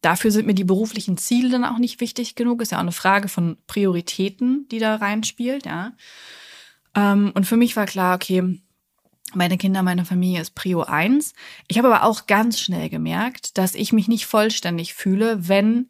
dafür 0.00 0.30
sind 0.30 0.46
mir 0.46 0.54
die 0.54 0.64
beruflichen 0.64 1.16
Ziele 1.16 1.50
dann 1.50 1.64
auch 1.64 1.78
nicht 1.78 2.00
wichtig 2.00 2.34
genug. 2.34 2.60
Ist 2.60 2.72
ja 2.72 2.78
auch 2.78 2.82
eine 2.82 2.92
Frage 2.92 3.28
von 3.28 3.56
Prioritäten, 3.66 4.66
die 4.70 4.78
da 4.78 4.96
reinspielt, 4.96 5.66
ja. 5.66 5.92
Ähm, 6.94 7.32
und 7.34 7.46
für 7.46 7.56
mich 7.56 7.76
war 7.76 7.86
klar, 7.86 8.14
okay, 8.16 8.60
meine 9.34 9.58
Kinder, 9.58 9.82
meine 9.82 10.04
Familie 10.04 10.40
ist 10.40 10.54
Prio 10.54 10.82
1. 10.82 11.32
Ich 11.68 11.78
habe 11.78 11.92
aber 11.92 12.04
auch 12.04 12.26
ganz 12.26 12.60
schnell 12.60 12.88
gemerkt, 12.88 13.58
dass 13.58 13.74
ich 13.74 13.92
mich 13.92 14.08
nicht 14.08 14.26
vollständig 14.26 14.94
fühle, 14.94 15.48
wenn 15.48 15.88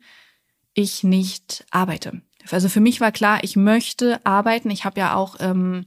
ich 0.73 1.05
nicht 1.05 1.65
arbeite. 1.71 2.23
Also 2.51 2.69
für 2.69 2.81
mich 2.81 3.01
war 3.01 3.13
klar, 3.13 3.43
ich 3.43 3.57
möchte 3.57 4.25
arbeiten. 4.25 4.71
Ich 4.71 4.85
habe 4.85 5.01
ja 5.01 5.15
auch 5.15 5.37
ähm, 5.41 5.87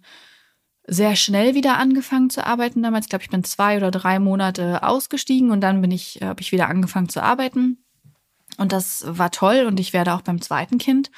sehr 0.87 1.15
schnell 1.15 1.53
wieder 1.53 1.77
angefangen 1.77 2.29
zu 2.29 2.45
arbeiten 2.45 2.81
damals. 2.81 3.05
Ich 3.05 3.09
glaube, 3.09 3.23
ich 3.23 3.29
bin 3.29 3.43
zwei 3.43 3.77
oder 3.77 3.91
drei 3.91 4.19
Monate 4.19 4.83
ausgestiegen 4.83 5.51
und 5.51 5.61
dann 5.61 5.81
bin 5.81 5.91
ich, 5.91 6.19
habe 6.23 6.41
ich 6.41 6.51
wieder 6.51 6.69
angefangen 6.69 7.09
zu 7.09 7.21
arbeiten. 7.21 7.83
Und 8.57 8.71
das 8.71 9.03
war 9.05 9.29
toll 9.29 9.65
und 9.67 9.79
ich 9.79 9.93
werde 9.93 10.13
auch 10.13 10.21
beim 10.21 10.41
zweiten 10.41 10.77
Kind 10.77 11.11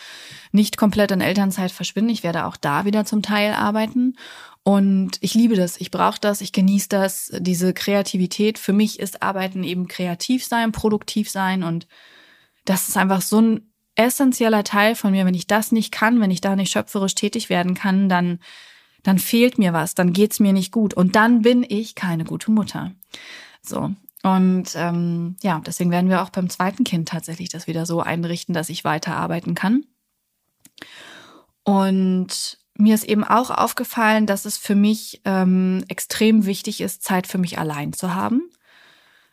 nicht 0.51 0.75
komplett 0.75 1.11
in 1.11 1.21
Elternzeit 1.21 1.71
verschwinden. 1.71 2.09
Ich 2.09 2.23
werde 2.23 2.45
auch 2.45 2.57
da 2.57 2.83
wieder 2.83 3.05
zum 3.05 3.21
Teil 3.21 3.53
arbeiten. 3.53 4.17
Und 4.63 5.17
ich 5.21 5.35
liebe 5.35 5.55
das, 5.55 5.79
ich 5.79 5.91
brauche 5.91 6.19
das, 6.19 6.41
ich 6.41 6.51
genieße 6.51 6.89
das, 6.89 7.31
diese 7.39 7.73
Kreativität. 7.73 8.59
Für 8.59 8.73
mich 8.73 8.99
ist 8.99 9.21
Arbeiten 9.21 9.63
eben 9.63 9.87
kreativ 9.87 10.43
sein, 10.43 10.71
produktiv 10.71 11.29
sein 11.29 11.63
und 11.63 11.87
das 12.65 12.89
ist 12.89 12.97
einfach 12.97 13.21
so 13.21 13.39
ein 13.41 13.71
essentieller 13.95 14.63
Teil 14.63 14.95
von 14.95 15.11
mir. 15.11 15.25
Wenn 15.25 15.33
ich 15.33 15.47
das 15.47 15.71
nicht 15.71 15.91
kann, 15.91 16.19
wenn 16.21 16.31
ich 16.31 16.41
da 16.41 16.55
nicht 16.55 16.71
schöpferisch 16.71 17.15
tätig 17.15 17.49
werden 17.49 17.73
kann, 17.73 18.09
dann, 18.09 18.39
dann 19.03 19.19
fehlt 19.19 19.57
mir 19.57 19.73
was, 19.73 19.95
dann 19.95 20.13
geht's 20.13 20.39
mir 20.39 20.53
nicht 20.53 20.71
gut 20.71 20.93
und 20.93 21.15
dann 21.15 21.41
bin 21.41 21.65
ich 21.67 21.95
keine 21.95 22.25
gute 22.25 22.51
Mutter. 22.51 22.91
So. 23.61 23.91
Und 24.21 24.71
ähm, 24.75 25.37
ja, 25.41 25.61
deswegen 25.65 25.91
werden 25.91 26.09
wir 26.09 26.21
auch 26.21 26.29
beim 26.29 26.49
zweiten 26.49 26.83
Kind 26.83 27.07
tatsächlich 27.07 27.49
das 27.49 27.67
wieder 27.67 27.85
so 27.85 28.01
einrichten, 28.01 28.53
dass 28.53 28.69
ich 28.69 28.83
weiterarbeiten 28.83 29.55
kann. 29.55 29.85
Und 31.63 32.57
mir 32.75 32.95
ist 32.95 33.05
eben 33.05 33.23
auch 33.23 33.49
aufgefallen, 33.49 34.25
dass 34.25 34.45
es 34.45 34.57
für 34.57 34.75
mich 34.75 35.21
ähm, 35.25 35.83
extrem 35.87 36.45
wichtig 36.45 36.81
ist, 36.81 37.03
Zeit 37.03 37.27
für 37.27 37.37
mich 37.37 37.59
allein 37.59 37.93
zu 37.93 38.13
haben. 38.13 38.49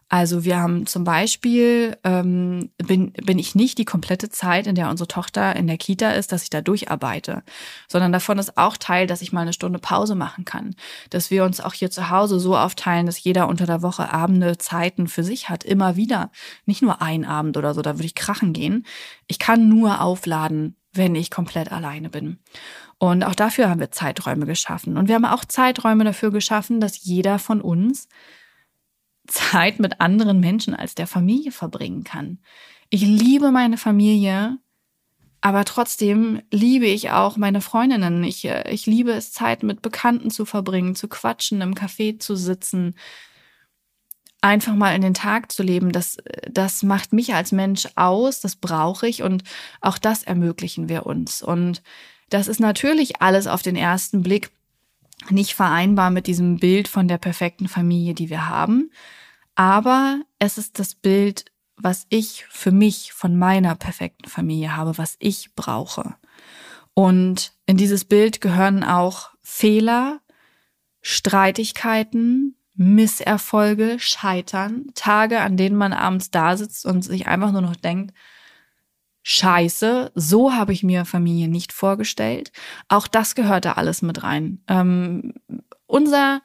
Also 0.08 0.44
wir 0.44 0.58
haben 0.58 0.86
zum 0.86 1.02
Beispiel, 1.02 1.96
ähm, 2.04 2.70
bin, 2.78 3.12
bin 3.12 3.40
ich 3.40 3.56
nicht 3.56 3.76
die 3.76 3.84
komplette 3.84 4.28
Zeit, 4.28 4.68
in 4.68 4.76
der 4.76 4.88
unsere 4.88 5.08
Tochter 5.08 5.56
in 5.56 5.66
der 5.66 5.78
Kita 5.78 6.10
ist, 6.12 6.30
dass 6.30 6.44
ich 6.44 6.50
da 6.50 6.60
durcharbeite, 6.60 7.42
sondern 7.88 8.12
davon 8.12 8.38
ist 8.38 8.56
auch 8.56 8.76
Teil, 8.76 9.08
dass 9.08 9.20
ich 9.20 9.32
mal 9.32 9.40
eine 9.40 9.52
Stunde 9.52 9.80
Pause 9.80 10.14
machen 10.14 10.44
kann. 10.44 10.76
Dass 11.10 11.32
wir 11.32 11.44
uns 11.44 11.60
auch 11.60 11.72
hier 11.72 11.90
zu 11.90 12.08
Hause 12.08 12.38
so 12.38 12.56
aufteilen, 12.56 13.06
dass 13.06 13.22
jeder 13.22 13.48
unter 13.48 13.66
der 13.66 13.82
Woche 13.82 14.12
Abende 14.12 14.58
Zeiten 14.58 15.08
für 15.08 15.24
sich 15.24 15.48
hat, 15.48 15.64
immer 15.64 15.96
wieder. 15.96 16.30
Nicht 16.66 16.82
nur 16.82 17.02
ein 17.02 17.24
Abend 17.24 17.56
oder 17.56 17.74
so, 17.74 17.82
da 17.82 17.94
würde 17.94 18.06
ich 18.06 18.14
krachen 18.14 18.52
gehen. 18.52 18.86
Ich 19.26 19.40
kann 19.40 19.68
nur 19.68 20.00
aufladen, 20.00 20.76
wenn 20.92 21.16
ich 21.16 21.32
komplett 21.32 21.72
alleine 21.72 22.10
bin. 22.10 22.38
Und 22.98 23.24
auch 23.24 23.34
dafür 23.34 23.68
haben 23.68 23.80
wir 23.80 23.90
Zeiträume 23.90 24.46
geschaffen. 24.46 24.96
Und 24.96 25.08
wir 25.08 25.16
haben 25.16 25.24
auch 25.24 25.44
Zeiträume 25.44 26.04
dafür 26.04 26.30
geschaffen, 26.30 26.80
dass 26.80 27.04
jeder 27.04 27.40
von 27.40 27.60
uns 27.60 28.08
Zeit 29.26 29.78
mit 29.78 30.00
anderen 30.00 30.40
Menschen 30.40 30.74
als 30.74 30.94
der 30.94 31.06
Familie 31.06 31.52
verbringen 31.52 32.04
kann. 32.04 32.38
Ich 32.90 33.02
liebe 33.02 33.50
meine 33.50 33.78
Familie, 33.78 34.58
aber 35.40 35.64
trotzdem 35.64 36.42
liebe 36.50 36.86
ich 36.86 37.10
auch 37.10 37.36
meine 37.36 37.60
Freundinnen. 37.60 38.24
Ich, 38.24 38.44
äh, 38.44 38.70
ich 38.70 38.86
liebe 38.86 39.12
es, 39.12 39.32
Zeit 39.32 39.62
mit 39.62 39.82
Bekannten 39.82 40.30
zu 40.30 40.44
verbringen, 40.44 40.94
zu 40.94 41.08
quatschen, 41.08 41.60
im 41.60 41.74
Café 41.74 42.18
zu 42.18 42.36
sitzen, 42.36 42.94
einfach 44.40 44.74
mal 44.74 44.94
in 44.94 45.02
den 45.02 45.14
Tag 45.14 45.52
zu 45.52 45.62
leben. 45.62 45.92
Das, 45.92 46.16
das 46.50 46.82
macht 46.82 47.12
mich 47.12 47.34
als 47.34 47.52
Mensch 47.52 47.88
aus, 47.96 48.40
das 48.40 48.56
brauche 48.56 49.08
ich 49.08 49.22
und 49.22 49.42
auch 49.80 49.98
das 49.98 50.22
ermöglichen 50.22 50.88
wir 50.88 51.06
uns. 51.06 51.42
Und 51.42 51.82
das 52.28 52.48
ist 52.48 52.60
natürlich 52.60 53.20
alles 53.22 53.46
auf 53.46 53.62
den 53.62 53.76
ersten 53.76 54.22
Blick 54.22 54.50
nicht 55.30 55.54
vereinbar 55.54 56.10
mit 56.10 56.26
diesem 56.26 56.58
Bild 56.58 56.88
von 56.88 57.08
der 57.08 57.18
perfekten 57.18 57.68
Familie, 57.68 58.14
die 58.14 58.30
wir 58.30 58.48
haben. 58.48 58.90
Aber 59.54 60.20
es 60.38 60.58
ist 60.58 60.78
das 60.78 60.94
Bild, 60.94 61.46
was 61.76 62.06
ich 62.08 62.44
für 62.48 62.72
mich 62.72 63.12
von 63.12 63.38
meiner 63.38 63.74
perfekten 63.74 64.28
Familie 64.28 64.76
habe, 64.76 64.98
was 64.98 65.16
ich 65.18 65.54
brauche. 65.54 66.14
Und 66.94 67.52
in 67.66 67.76
dieses 67.76 68.04
Bild 68.04 68.40
gehören 68.40 68.82
auch 68.84 69.30
Fehler, 69.42 70.20
Streitigkeiten, 71.02 72.56
Misserfolge, 72.74 73.98
Scheitern, 73.98 74.86
Tage, 74.94 75.40
an 75.40 75.56
denen 75.56 75.76
man 75.76 75.92
abends 75.92 76.30
da 76.30 76.56
sitzt 76.56 76.84
und 76.86 77.02
sich 77.02 77.26
einfach 77.26 77.52
nur 77.52 77.62
noch 77.62 77.76
denkt, 77.76 78.14
Scheiße, 79.28 80.12
so 80.14 80.52
habe 80.52 80.72
ich 80.72 80.84
mir 80.84 81.04
Familie 81.04 81.48
nicht 81.48 81.72
vorgestellt. 81.72 82.52
Auch 82.86 83.08
das 83.08 83.34
gehört 83.34 83.64
da 83.64 83.72
alles 83.72 84.00
mit 84.00 84.22
rein. 84.22 84.60
Ähm, 84.68 85.34
unser, 85.86 86.42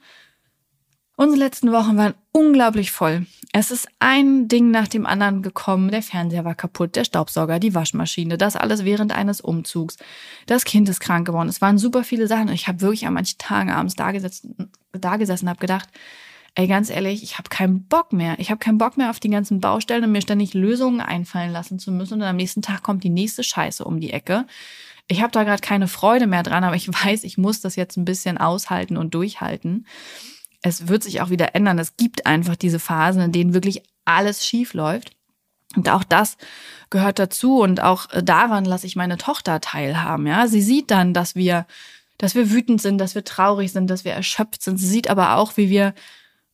unsere 1.15 1.37
letzten 1.37 1.71
Wochen 1.71 1.95
waren 1.95 2.15
unglaublich 2.31 2.89
voll. 2.89 3.27
Es 3.53 3.69
ist 3.69 3.87
ein 3.99 4.47
Ding 4.47 4.71
nach 4.71 4.87
dem 4.87 5.05
anderen 5.05 5.43
gekommen. 5.43 5.91
Der 5.91 6.01
Fernseher 6.01 6.43
war 6.43 6.55
kaputt, 6.55 6.95
der 6.95 7.03
Staubsauger, 7.03 7.59
die 7.59 7.75
Waschmaschine, 7.75 8.39
das 8.39 8.55
alles 8.55 8.83
während 8.83 9.11
eines 9.11 9.41
Umzugs. 9.41 9.97
Das 10.47 10.65
Kind 10.65 10.89
ist 10.89 11.01
krank 11.01 11.27
geworden. 11.27 11.49
Es 11.49 11.61
waren 11.61 11.77
super 11.77 12.03
viele 12.03 12.25
Sachen. 12.25 12.49
Ich 12.49 12.67
habe 12.67 12.81
wirklich 12.81 13.05
an 13.05 13.13
manchen 13.13 13.37
Tagen 13.37 13.69
abends 13.69 13.93
da 13.93 14.11
gesessen, 14.11 14.71
da 14.91 15.17
gesessen 15.17 15.47
habe 15.47 15.59
gedacht, 15.59 15.89
ey, 16.55 16.67
ganz 16.67 16.89
ehrlich, 16.89 17.23
ich 17.23 17.37
habe 17.37 17.49
keinen 17.49 17.85
Bock 17.85 18.13
mehr. 18.13 18.37
Ich 18.39 18.49
habe 18.49 18.59
keinen 18.59 18.77
Bock 18.77 18.97
mehr 18.97 19.09
auf 19.09 19.19
die 19.19 19.29
ganzen 19.29 19.61
Baustellen 19.61 20.03
und 20.03 20.11
mir 20.11 20.21
ständig 20.21 20.53
Lösungen 20.53 21.01
einfallen 21.01 21.51
lassen 21.51 21.79
zu 21.79 21.91
müssen. 21.91 22.15
Und 22.15 22.23
am 22.23 22.35
nächsten 22.35 22.61
Tag 22.61 22.83
kommt 22.83 23.03
die 23.03 23.09
nächste 23.09 23.43
Scheiße 23.43 23.83
um 23.85 23.99
die 23.99 24.11
Ecke. 24.11 24.45
Ich 25.07 25.21
habe 25.21 25.31
da 25.31 25.43
gerade 25.43 25.61
keine 25.61 25.87
Freude 25.87 26.27
mehr 26.27 26.43
dran, 26.43 26.63
aber 26.63 26.75
ich 26.75 26.87
weiß, 27.05 27.23
ich 27.23 27.37
muss 27.37 27.61
das 27.61 27.75
jetzt 27.75 27.97
ein 27.97 28.05
bisschen 28.05 28.37
aushalten 28.37 28.97
und 28.97 29.13
durchhalten. 29.13 29.87
Es 30.61 30.87
wird 30.87 31.03
sich 31.03 31.21
auch 31.21 31.29
wieder 31.29 31.55
ändern. 31.55 31.79
Es 31.79 31.97
gibt 31.97 32.25
einfach 32.25 32.55
diese 32.55 32.79
Phasen, 32.79 33.21
in 33.21 33.31
denen 33.31 33.53
wirklich 33.53 33.83
alles 34.05 34.45
schief 34.45 34.73
läuft. 34.73 35.11
Und 35.75 35.87
auch 35.89 36.03
das 36.03 36.37
gehört 36.89 37.17
dazu 37.17 37.61
und 37.61 37.81
auch 37.81 38.07
daran 38.07 38.65
lasse 38.65 38.85
ich 38.85 38.97
meine 38.97 39.17
Tochter 39.17 39.61
teilhaben. 39.61 40.27
Ja, 40.27 40.47
sie 40.47 40.61
sieht 40.61 40.91
dann, 40.91 41.13
dass 41.13 41.35
wir, 41.35 41.65
dass 42.17 42.35
wir 42.35 42.51
wütend 42.51 42.81
sind, 42.81 42.97
dass 42.97 43.15
wir 43.15 43.23
traurig 43.23 43.71
sind, 43.71 43.89
dass 43.89 44.03
wir 44.03 44.11
erschöpft 44.11 44.61
sind. 44.61 44.77
Sie 44.77 44.87
sieht 44.87 45.09
aber 45.09 45.37
auch, 45.37 45.55
wie 45.55 45.69
wir 45.69 45.93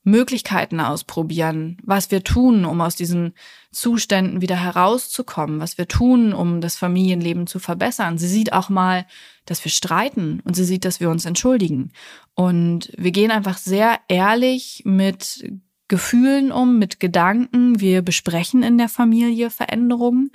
Möglichkeiten 0.08 0.80
ausprobieren, 0.80 1.78
was 1.84 2.12
wir 2.12 2.24
tun, 2.24 2.64
um 2.64 2.80
aus 2.80 2.96
diesen 2.96 3.34
Zuständen 3.72 4.40
wieder 4.42 4.56
herauszukommen, 4.56 5.60
was 5.60 5.78
wir 5.78 5.88
tun, 5.90 6.34
um 6.34 6.62
das 6.62 6.78
Familienleben 6.78 7.46
zu 7.46 7.60
verbessern. 7.60 8.18
Sie 8.18 8.30
sieht 8.30 8.54
auch 8.54 8.70
mal, 8.70 9.06
dass 9.46 9.64
wir 9.66 9.72
streiten 9.72 10.42
und 10.46 10.56
sie 10.56 10.64
sieht, 10.64 10.86
dass 10.86 11.02
wir 11.02 11.10
uns 11.10 11.26
entschuldigen. 11.26 11.92
Und 12.36 12.90
wir 12.98 13.12
gehen 13.12 13.32
einfach 13.32 13.58
sehr 13.58 14.00
ehrlich 14.08 14.84
mit 14.86 15.46
Gefühlen 15.90 16.54
um, 16.54 16.80
mit 16.80 17.02
Gedanken. 17.02 17.82
Wir 17.82 18.02
besprechen 18.02 18.64
in 18.64 18.78
der 18.78 18.90
Familie 18.90 19.50
Veränderungen, 19.50 20.32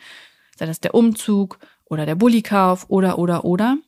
sei 0.59 0.67
das 0.67 0.81
der 0.81 0.95
Umzug 0.95 1.59
oder 1.87 2.05
der 2.05 2.15
Bullikauf 2.15 2.91
oder, 2.91 3.19
oder, 3.19 3.47
oder. 3.47 3.79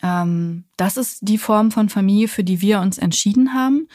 Ähm, 0.00 0.64
das 0.76 0.96
ist 0.96 1.18
die 1.22 1.38
Form 1.38 1.72
von 1.72 1.88
Familie, 1.88 2.28
für 2.28 2.44
die 2.44 2.60
wir 2.60 2.80
uns 2.80 2.98
entschieden 2.98 3.52
haben. 3.52 3.88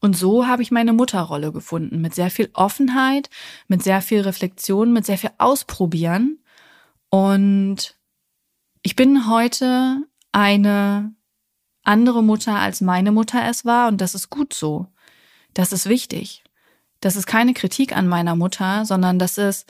Und 0.00 0.16
so 0.16 0.46
habe 0.46 0.62
ich 0.62 0.70
meine 0.70 0.92
Mutterrolle 0.92 1.52
gefunden, 1.52 2.00
mit 2.00 2.14
sehr 2.14 2.30
viel 2.30 2.50
Offenheit, 2.52 3.30
mit 3.68 3.82
sehr 3.82 4.02
viel 4.02 4.20
Reflexion, 4.20 4.92
mit 4.92 5.06
sehr 5.06 5.18
viel 5.18 5.30
Ausprobieren. 5.38 6.38
Und 7.10 7.96
ich 8.82 8.94
bin 8.94 9.28
heute 9.28 10.02
eine 10.32 11.14
andere 11.82 12.22
Mutter, 12.22 12.56
als 12.56 12.80
meine 12.80 13.12
Mutter 13.12 13.48
es 13.48 13.64
war. 13.64 13.88
Und 13.88 14.00
das 14.00 14.14
ist 14.14 14.28
gut 14.30 14.52
so. 14.52 14.88
Das 15.54 15.72
ist 15.72 15.88
wichtig. 15.88 16.44
Das 17.00 17.16
ist 17.16 17.26
keine 17.26 17.54
Kritik 17.54 17.96
an 17.96 18.08
meiner 18.08 18.36
Mutter, 18.36 18.84
sondern 18.84 19.18
das 19.18 19.38
ist 19.38 19.66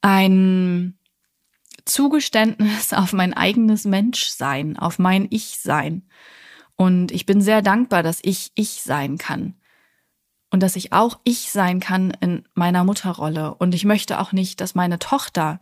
ein 0.00 0.98
Zugeständnis 1.84 2.92
auf 2.94 3.12
mein 3.12 3.34
eigenes 3.34 3.84
Menschsein, 3.84 4.78
auf 4.78 4.98
mein 4.98 5.26
Ich-Sein. 5.30 6.08
Und 6.80 7.12
ich 7.12 7.26
bin 7.26 7.42
sehr 7.42 7.60
dankbar, 7.60 8.02
dass 8.02 8.20
ich 8.22 8.52
ich 8.54 8.80
sein 8.80 9.18
kann. 9.18 9.52
Und 10.48 10.62
dass 10.62 10.76
ich 10.76 10.94
auch 10.94 11.20
ich 11.24 11.50
sein 11.50 11.78
kann 11.78 12.16
in 12.22 12.48
meiner 12.54 12.84
Mutterrolle. 12.84 13.54
Und 13.54 13.74
ich 13.74 13.84
möchte 13.84 14.18
auch 14.18 14.32
nicht, 14.32 14.62
dass 14.62 14.74
meine 14.74 14.98
Tochter 14.98 15.60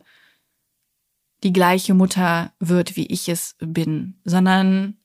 die 1.43 1.51
gleiche 1.51 1.93
Mutter 1.93 2.53
wird, 2.61 2.95
wie 2.95 3.05
ich 3.07 3.27
es 3.27 3.57
bin, 3.59 4.21
sondern 4.23 4.95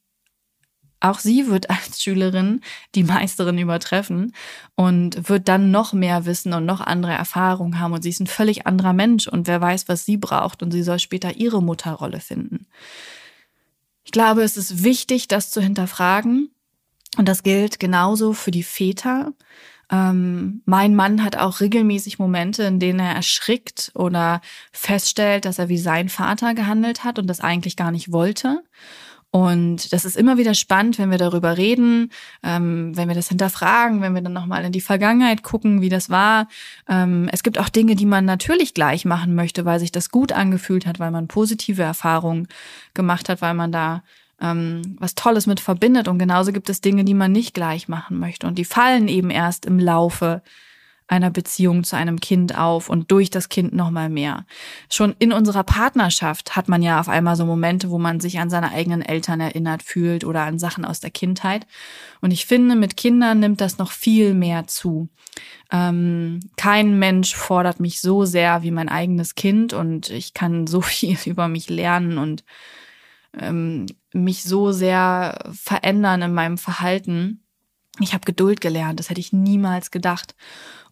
auch 1.00 1.18
sie 1.18 1.48
wird 1.48 1.68
als 1.68 2.00
Schülerin 2.00 2.61
die 2.94 3.03
Meisterin 3.03 3.59
übertreffen 3.59 4.37
und 4.77 5.29
wird 5.29 5.48
dann 5.48 5.72
noch 5.72 5.94
mehr 5.94 6.27
wissen 6.27 6.53
und 6.53 6.64
noch 6.64 6.81
andere 6.81 7.14
Erfahrungen 7.14 7.81
haben. 7.81 7.92
Und 7.92 8.03
sie 8.03 8.11
ist 8.11 8.20
ein 8.20 8.29
völlig 8.29 8.68
anderer 8.68 8.92
Mensch 8.92 9.27
und 9.27 9.48
wer 9.48 9.61
weiß, 9.61 9.88
was 9.88 10.05
sie 10.05 10.16
braucht. 10.16 10.62
Und 10.62 10.70
sie 10.70 10.85
soll 10.85 11.00
später 11.00 11.35
ihre 11.35 11.61
Mutterrolle 11.61 12.20
finden. 12.20 12.68
Ich 14.05 14.12
glaube, 14.12 14.43
es 14.43 14.57
ist 14.57 14.85
wichtig, 14.85 15.29
das 15.29 15.51
zu 15.51 15.61
hinterfragen. 15.61 16.51
Und 17.17 17.29
das 17.29 17.43
gilt 17.43 17.79
genauso 17.79 18.33
für 18.33 18.51
die 18.51 18.62
Väter. 18.62 19.33
Ähm, 19.90 20.62
mein 20.64 20.95
Mann 20.95 21.23
hat 21.23 21.37
auch 21.37 21.61
regelmäßig 21.61 22.19
Momente, 22.19 22.64
in 22.64 22.81
denen 22.81 23.01
er 23.01 23.14
erschrickt 23.14 23.93
oder 23.95 24.40
feststellt, 24.73 25.45
dass 25.45 25.59
er 25.59 25.69
wie 25.69 25.79
sein 25.79 26.09
Vater 26.09 26.55
gehandelt 26.55 27.05
hat 27.05 27.19
und 27.19 27.27
das 27.29 27.40
eigentlich 27.40 27.77
gar 27.77 27.90
nicht 27.90 28.11
wollte. 28.11 28.64
Und 29.35 29.92
das 29.92 30.05
ist 30.05 30.16
immer 30.16 30.38
wieder 30.38 30.55
spannend, 30.55 30.97
wenn 30.97 31.11
wir 31.11 31.18
darüber 31.18 31.57
reden, 31.57 32.12
ähm, 32.44 32.97
wenn 32.97 33.09
wir 33.09 33.16
das 33.16 33.31
hinterfragen, 33.31 34.01
wenn 34.01 34.14
wir 34.14 34.23
dann 34.23 34.33
nochmal 34.33 34.64
in 34.64 34.70
die 34.70 34.81
Vergangenheit 34.81 35.42
gucken, 35.42 35.81
wie 35.81 35.88
das 35.88 36.09
war. 36.09 36.47
Ähm, 36.88 37.29
es 37.33 37.42
gibt 37.42 37.59
auch 37.59 37.68
Dinge, 37.68 37.97
die 37.97 38.07
man 38.07 38.27
natürlich 38.27 38.75
gleich 38.75 39.05
machen 39.05 39.35
möchte, 39.35 39.64
weil 39.64 39.81
sich 39.81 39.90
das 39.90 40.11
gut 40.11 40.31
angefühlt 40.31 40.87
hat, 40.87 41.01
weil 41.01 41.11
man 41.11 41.27
positive 41.27 41.83
Erfahrungen 41.83 42.47
gemacht 42.94 43.29
hat, 43.29 43.42
weil 43.42 43.55
man 43.55 43.73
da 43.73 44.05
ähm, 44.40 44.94
was 45.01 45.16
Tolles 45.16 45.49
mit 45.49 45.59
verbindet. 45.59 46.07
Und 46.07 46.20
genauso 46.20 46.53
gibt 46.53 46.70
es 46.70 46.81
Dinge, 46.81 47.03
die 47.03 47.14
man 47.14 47.33
nicht 47.33 47.55
gleich 47.55 47.88
machen 47.88 48.20
möchte. 48.20 48.47
Und 48.47 48.57
die 48.57 48.64
fallen 48.64 49.09
eben 49.09 49.31
erst 49.31 49.66
im 49.66 49.81
Laufe 49.81 50.42
einer 51.07 51.31
Beziehung 51.31 51.85
zu 51.85 51.97
einem 51.97 52.19
Kind 52.19 52.57
auf 52.57 52.88
und 52.88 53.11
durch 53.11 53.29
das 53.29 53.51
Kind 53.51 53.75
nochmal 53.75 54.09
mehr. 54.09 54.47
Schon 54.90 55.14
in 55.19 55.33
unserer 55.33 55.62
Partnerschaft 55.62 56.57
hat 56.57 56.69
man 56.69 56.83
ja 56.83 56.99
auf 56.99 57.09
einmal 57.09 57.37
so 57.37 57.45
Momente, 57.45 57.90
wo 57.90 57.99
man 57.99 58.21
sich 58.21 58.38
an 58.38 58.49
seine 58.49 58.73
eigenen 58.73 59.03
Eltern 59.03 59.40
erinnert 59.40 59.83
fühlt 59.83 60.25
oder 60.25 60.43
an 60.43 60.59
Sachen 60.59 60.85
aus 60.85 61.01
der 61.01 61.11
Kindheit. 61.11 61.67
Und 62.23 62.31
ich 62.31 62.47
finde, 62.47 62.75
mit 62.75 62.97
Kindern 62.97 63.40
nimmt 63.40 63.61
das 63.61 63.77
noch 63.77 63.93
viel 63.93 64.33
mehr 64.33 64.67
zu. 64.67 65.09
Ähm, 65.71 66.40
kein 66.57 66.99
Mensch 66.99 67.35
fordert 67.35 67.81
mich 67.81 68.01
so 68.01 68.25
sehr 68.25 68.62
wie 68.62 68.71
mein 68.71 68.88
eigenes 68.88 69.35
Kind 69.35 69.75
und 69.75 70.09
ich 70.09 70.33
kann 70.33 70.67
so 70.67 70.81
viel 70.81 71.19
über 71.27 71.49
mich 71.49 71.69
lernen 71.69 72.17
und 72.17 72.45
ähm, 73.38 73.87
mich 74.14 74.45
so 74.45 74.73
sehr 74.73 75.53
verändern 75.53 76.23
in 76.23 76.35
meinem 76.35 76.57
Verhalten. 76.57 77.43
Ich 78.01 78.14
habe 78.14 78.25
Geduld 78.25 78.61
gelernt, 78.61 78.99
das 78.99 79.11
hätte 79.11 79.21
ich 79.21 79.33
niemals 79.33 79.90
gedacht. 79.90 80.35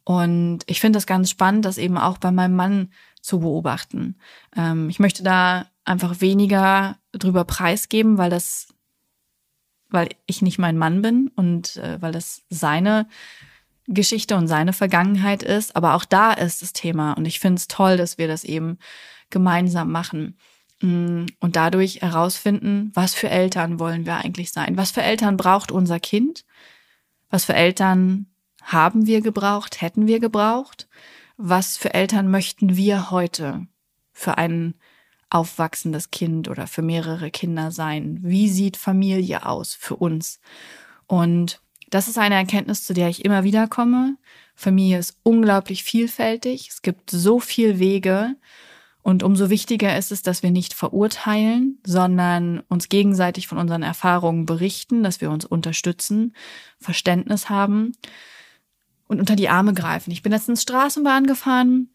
Und 0.05 0.61
ich 0.67 0.81
finde 0.81 0.97
das 0.97 1.07
ganz 1.07 1.31
spannend, 1.31 1.65
das 1.65 1.79
eben 1.79 1.97
auch 1.97 2.19
bei 2.19 2.31
meinem 2.31 2.57
Mann 2.57 2.93
zu 3.21 3.41
beobachten. 3.41 4.17
Ähm, 4.57 4.89
ich 4.89 4.99
möchte 4.99 5.23
da 5.23 5.67
einfach 5.85 6.21
weniger 6.21 6.99
drüber 7.13 7.45
preisgeben, 7.45 8.19
weil 8.19 8.31
das, 8.31 8.69
weil 9.91 10.09
ich 10.27 10.43
nicht 10.43 10.59
mein 10.59 10.77
Mann 10.77 11.03
bin 11.03 11.31
und 11.37 11.77
äh, 11.77 12.01
weil 12.01 12.13
das 12.13 12.43
seine 12.51 13.07
Geschichte 13.87 14.37
und 14.37 14.49
seine 14.49 14.73
Vergangenheit 14.73 15.43
ist. 15.43 15.77
Aber 15.77 15.95
auch 15.95 16.05
da 16.05 16.33
ist 16.33 16.63
das 16.63 16.73
Thema 16.73 17.13
und 17.13 17.27
ich 17.27 17.41
finde 17.41 17.59
es 17.59 17.69
toll, 17.69 17.97
dass 17.97 18.19
wir 18.19 18.29
das 18.29 18.45
eben 18.45 18.79
gemeinsam 19.31 19.91
machen. 19.91 20.37
Mm, 20.81 21.27
und 21.39 21.57
dadurch 21.57 22.03
herausfinden, 22.03 22.91
was 22.95 23.15
für 23.15 23.29
Eltern 23.31 23.79
wollen 23.79 24.05
wir 24.05 24.17
eigentlich 24.17 24.53
sein? 24.53 24.77
Was 24.77 24.91
für 24.91 25.03
Eltern 25.03 25.37
braucht 25.37 25.71
unser 25.71 26.01
Kind? 26.01 26.45
Was 27.31 27.45
für 27.45 27.55
Eltern 27.55 28.27
haben 28.63 29.07
wir 29.07 29.21
gebraucht? 29.21 29.81
Hätten 29.81 30.07
wir 30.07 30.21
gebraucht? 30.21 30.89
Was 31.37 31.77
für 31.77 31.95
Eltern 31.95 32.31
möchten 32.31 32.77
wir 32.77 33.11
heute 33.11 33.67
für 34.13 34.39
ein 34.39 34.75
aufwachsendes 35.31 36.11
Kind 36.11 36.49
oder 36.49 36.67
für 36.67 36.83
mehrere 36.83 37.31
Kinder 37.31 37.71
sein? 37.71 38.19
Wie 38.23 38.49
sieht 38.49 38.77
Familie 38.77 39.47
aus 39.47 39.75
für 39.75 39.97
uns? 39.97 40.41
Und 41.07 41.61
das 41.91 42.09
ist 42.09 42.19
eine 42.19 42.37
Erkenntnis, 42.37 42.85
zu 42.85 42.95
der 42.95 43.09
ich 43.09 43.25
immer 43.25 43.45
wieder 43.45 43.67
komme. 43.67 44.17
Familie 44.55 44.99
ist 44.99 45.19
unglaublich 45.23 45.85
vielfältig. 45.85 46.69
Es 46.71 46.83
gibt 46.83 47.11
so 47.11 47.41
viel 47.41 47.79
Wege. 47.79 48.37
Und 49.03 49.25
umso 49.25 49.51
wichtiger 49.51 49.99
ist 49.99 50.13
es, 50.13 50.23
dass 50.23 50.45
wir 50.45 50.53
nicht 50.53 50.75
verurteilen, 50.75 51.81
sondern 51.85 52.61
uns 52.69 52.89
gegenseitig 52.89 53.49
von 53.49 53.59
unseren 53.59 53.83
Erfahrungen 53.83 54.47
berichten, 54.47 55.03
dass 55.03 55.21
wir 55.21 55.31
uns 55.31 55.45
unterstützen, 55.45 56.35
Verständnis 56.79 57.51
haben 57.51 57.93
und 59.13 59.21
unter 59.21 59.37
die 59.37 59.51
Arme 59.51 59.75
greifen. 59.75 60.11
Ich 60.11 60.23
bin 60.23 60.33
letztens 60.33 60.63
Straßenbahn 60.63 61.27
gefahren 61.27 61.91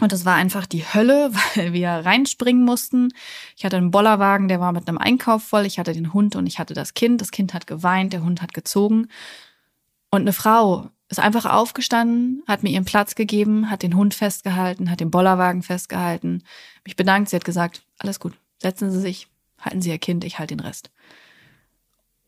und 0.00 0.10
das 0.10 0.24
war 0.24 0.34
einfach 0.34 0.66
die 0.66 0.84
Hölle, 0.84 1.30
weil 1.54 1.72
wir 1.72 1.88
reinspringen 1.90 2.64
mussten. 2.64 3.10
Ich 3.56 3.64
hatte 3.64 3.76
einen 3.76 3.92
Bollerwagen, 3.92 4.48
der 4.48 4.60
war 4.60 4.72
mit 4.72 4.88
einem 4.88 4.98
Einkauf 4.98 5.44
voll. 5.44 5.66
Ich 5.66 5.78
hatte 5.78 5.92
den 5.92 6.12
Hund 6.12 6.34
und 6.34 6.46
ich 6.46 6.58
hatte 6.58 6.74
das 6.74 6.94
Kind. 6.94 7.20
Das 7.20 7.30
Kind 7.30 7.54
hat 7.54 7.68
geweint, 7.68 8.12
der 8.12 8.24
Hund 8.24 8.42
hat 8.42 8.54
gezogen. 8.54 9.06
Und 10.10 10.22
eine 10.22 10.32
Frau 10.32 10.90
ist 11.08 11.20
einfach 11.20 11.46
aufgestanden, 11.46 12.42
hat 12.48 12.64
mir 12.64 12.70
ihren 12.70 12.84
Platz 12.84 13.14
gegeben, 13.14 13.70
hat 13.70 13.82
den 13.82 13.94
Hund 13.94 14.14
festgehalten, 14.14 14.90
hat 14.90 15.00
den 15.00 15.10
Bollerwagen 15.10 15.62
festgehalten, 15.62 16.42
mich 16.84 16.96
bedankt. 16.96 17.30
Sie 17.30 17.36
hat 17.36 17.44
gesagt, 17.44 17.82
alles 17.98 18.18
gut, 18.18 18.34
setzen 18.60 18.90
Sie 18.90 19.00
sich, 19.00 19.28
halten 19.60 19.80
Sie 19.80 19.90
Ihr 19.90 19.98
Kind, 19.98 20.24
ich 20.24 20.38
halte 20.38 20.56
den 20.56 20.66
Rest. 20.66 20.90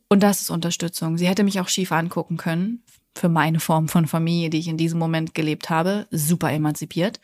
Und 0.09 0.23
das 0.23 0.41
ist 0.41 0.51
Unterstützung. 0.51 1.19
Sie 1.19 1.27
hätte 1.27 1.45
mich 1.45 1.61
auch 1.61 1.69
schief 1.69 1.91
angucken 1.91 2.37
können 2.37 2.83
für 3.17 3.29
meine 3.29 3.61
Form 3.61 3.89
von 3.89 4.07
Familie, 4.07 4.51
die 4.51 4.59
ich 4.59 4.69
in 4.69 4.77
diesem 4.77 4.99
Moment 4.99 5.35
gelebt 5.35 5.71
habe, 5.71 6.07
super 6.11 6.51
emanzipiert. 6.53 7.21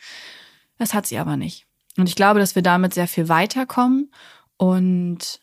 Das 0.79 0.95
hat 0.95 1.07
sie 1.07 1.19
aber 1.19 1.37
nicht. 1.37 1.67
Und 1.97 2.09
ich 2.09 2.17
glaube, 2.17 2.41
dass 2.41 2.55
wir 2.55 2.63
damit 2.63 2.95
sehr 2.95 3.09
viel 3.09 3.29
weiterkommen 3.29 4.11
und 4.57 5.41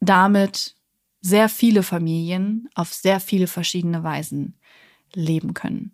damit 0.00 0.76
sehr 1.20 1.48
viele 1.48 1.82
Familien 1.82 2.68
auf 2.74 2.94
sehr 2.94 3.20
viele 3.20 3.46
verschiedene 3.46 4.02
Weisen 4.02 4.58
leben 5.12 5.52
können. 5.52 5.92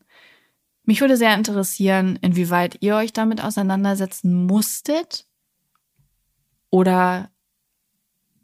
Mich 0.84 1.00
würde 1.00 1.16
sehr 1.16 1.34
interessieren, 1.34 2.16
inwieweit 2.22 2.78
ihr 2.80 2.94
euch 2.94 3.12
damit 3.12 3.42
auseinandersetzen 3.42 4.46
musstet 4.46 5.26
oder 6.70 7.30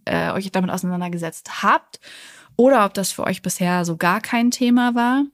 äh, 0.05 0.33
euch 0.33 0.51
damit 0.51 0.71
auseinandergesetzt 0.71 1.63
habt 1.63 2.01
oder 2.57 2.85
ob 2.85 2.95
das 2.95 3.13
für 3.13 3.25
euch 3.25 3.43
bisher 3.43 3.85
so 3.85 3.97
gar 3.97 4.21
kein 4.21 4.51
Thema 4.51 4.95
war, 4.95 5.25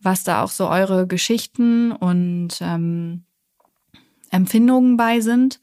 was 0.00 0.24
da 0.24 0.42
auch 0.42 0.50
so 0.50 0.68
eure 0.68 1.06
Geschichten 1.06 1.92
und 1.92 2.58
ähm, 2.60 3.24
Empfindungen 4.30 4.96
bei 4.96 5.20
sind 5.20 5.60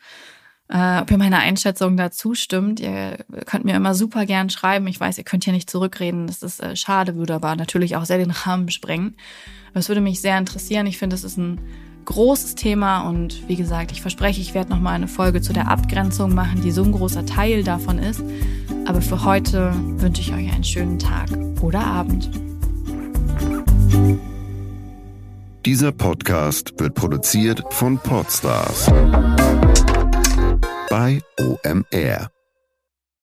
äh, 0.69 0.99
ob 1.01 1.09
ihr 1.09 1.17
meiner 1.17 1.39
Einschätzung 1.39 1.97
dazu 1.97 2.35
stimmt. 2.35 2.79
Ihr 2.79 3.25
könnt 3.45 3.65
mir 3.65 3.75
immer 3.75 3.95
super 3.95 4.25
gern 4.25 4.49
schreiben. 4.49 4.87
Ich 4.87 4.99
weiß, 4.99 5.17
ihr 5.17 5.23
könnt 5.23 5.43
hier 5.43 5.53
nicht 5.53 5.69
zurückreden. 5.69 6.27
Das 6.27 6.43
ist 6.43 6.61
äh, 6.61 6.75
schade, 6.75 7.15
würde 7.15 7.33
aber 7.33 7.55
natürlich 7.55 7.95
auch 7.95 8.05
sehr 8.05 8.19
den 8.19 8.31
Rahmen 8.31 8.69
sprengen. 8.69 9.17
Aber 9.71 9.79
es 9.79 9.89
würde 9.89 10.01
mich 10.01 10.21
sehr 10.21 10.37
interessieren. 10.37 10.85
Ich 10.85 10.99
finde, 10.99 11.15
es 11.15 11.23
ist 11.23 11.37
ein 11.37 11.59
großes 12.09 12.55
Thema 12.55 13.01
und 13.01 13.47
wie 13.47 13.55
gesagt, 13.55 13.91
ich 13.91 14.01
verspreche, 14.01 14.41
ich 14.41 14.55
werde 14.55 14.71
noch 14.71 14.79
mal 14.79 14.93
eine 14.93 15.07
Folge 15.07 15.41
zu 15.41 15.53
der 15.53 15.69
Abgrenzung 15.69 16.33
machen, 16.33 16.61
die 16.61 16.71
so 16.71 16.83
ein 16.83 16.91
großer 16.91 17.25
Teil 17.25 17.63
davon 17.63 17.99
ist. 17.99 18.21
Aber 18.85 19.01
für 19.01 19.23
heute 19.23 19.71
wünsche 19.97 20.21
ich 20.21 20.33
euch 20.33 20.51
einen 20.51 20.63
schönen 20.63 20.97
Tag 20.97 21.29
oder 21.61 21.85
Abend. 21.85 22.31
Dieser 25.65 25.91
Podcast 25.91 26.73
wird 26.79 26.95
produziert 26.95 27.63
von 27.69 27.99
Podstars 27.99 28.91
bei 30.89 31.21
OMR. 31.39 32.31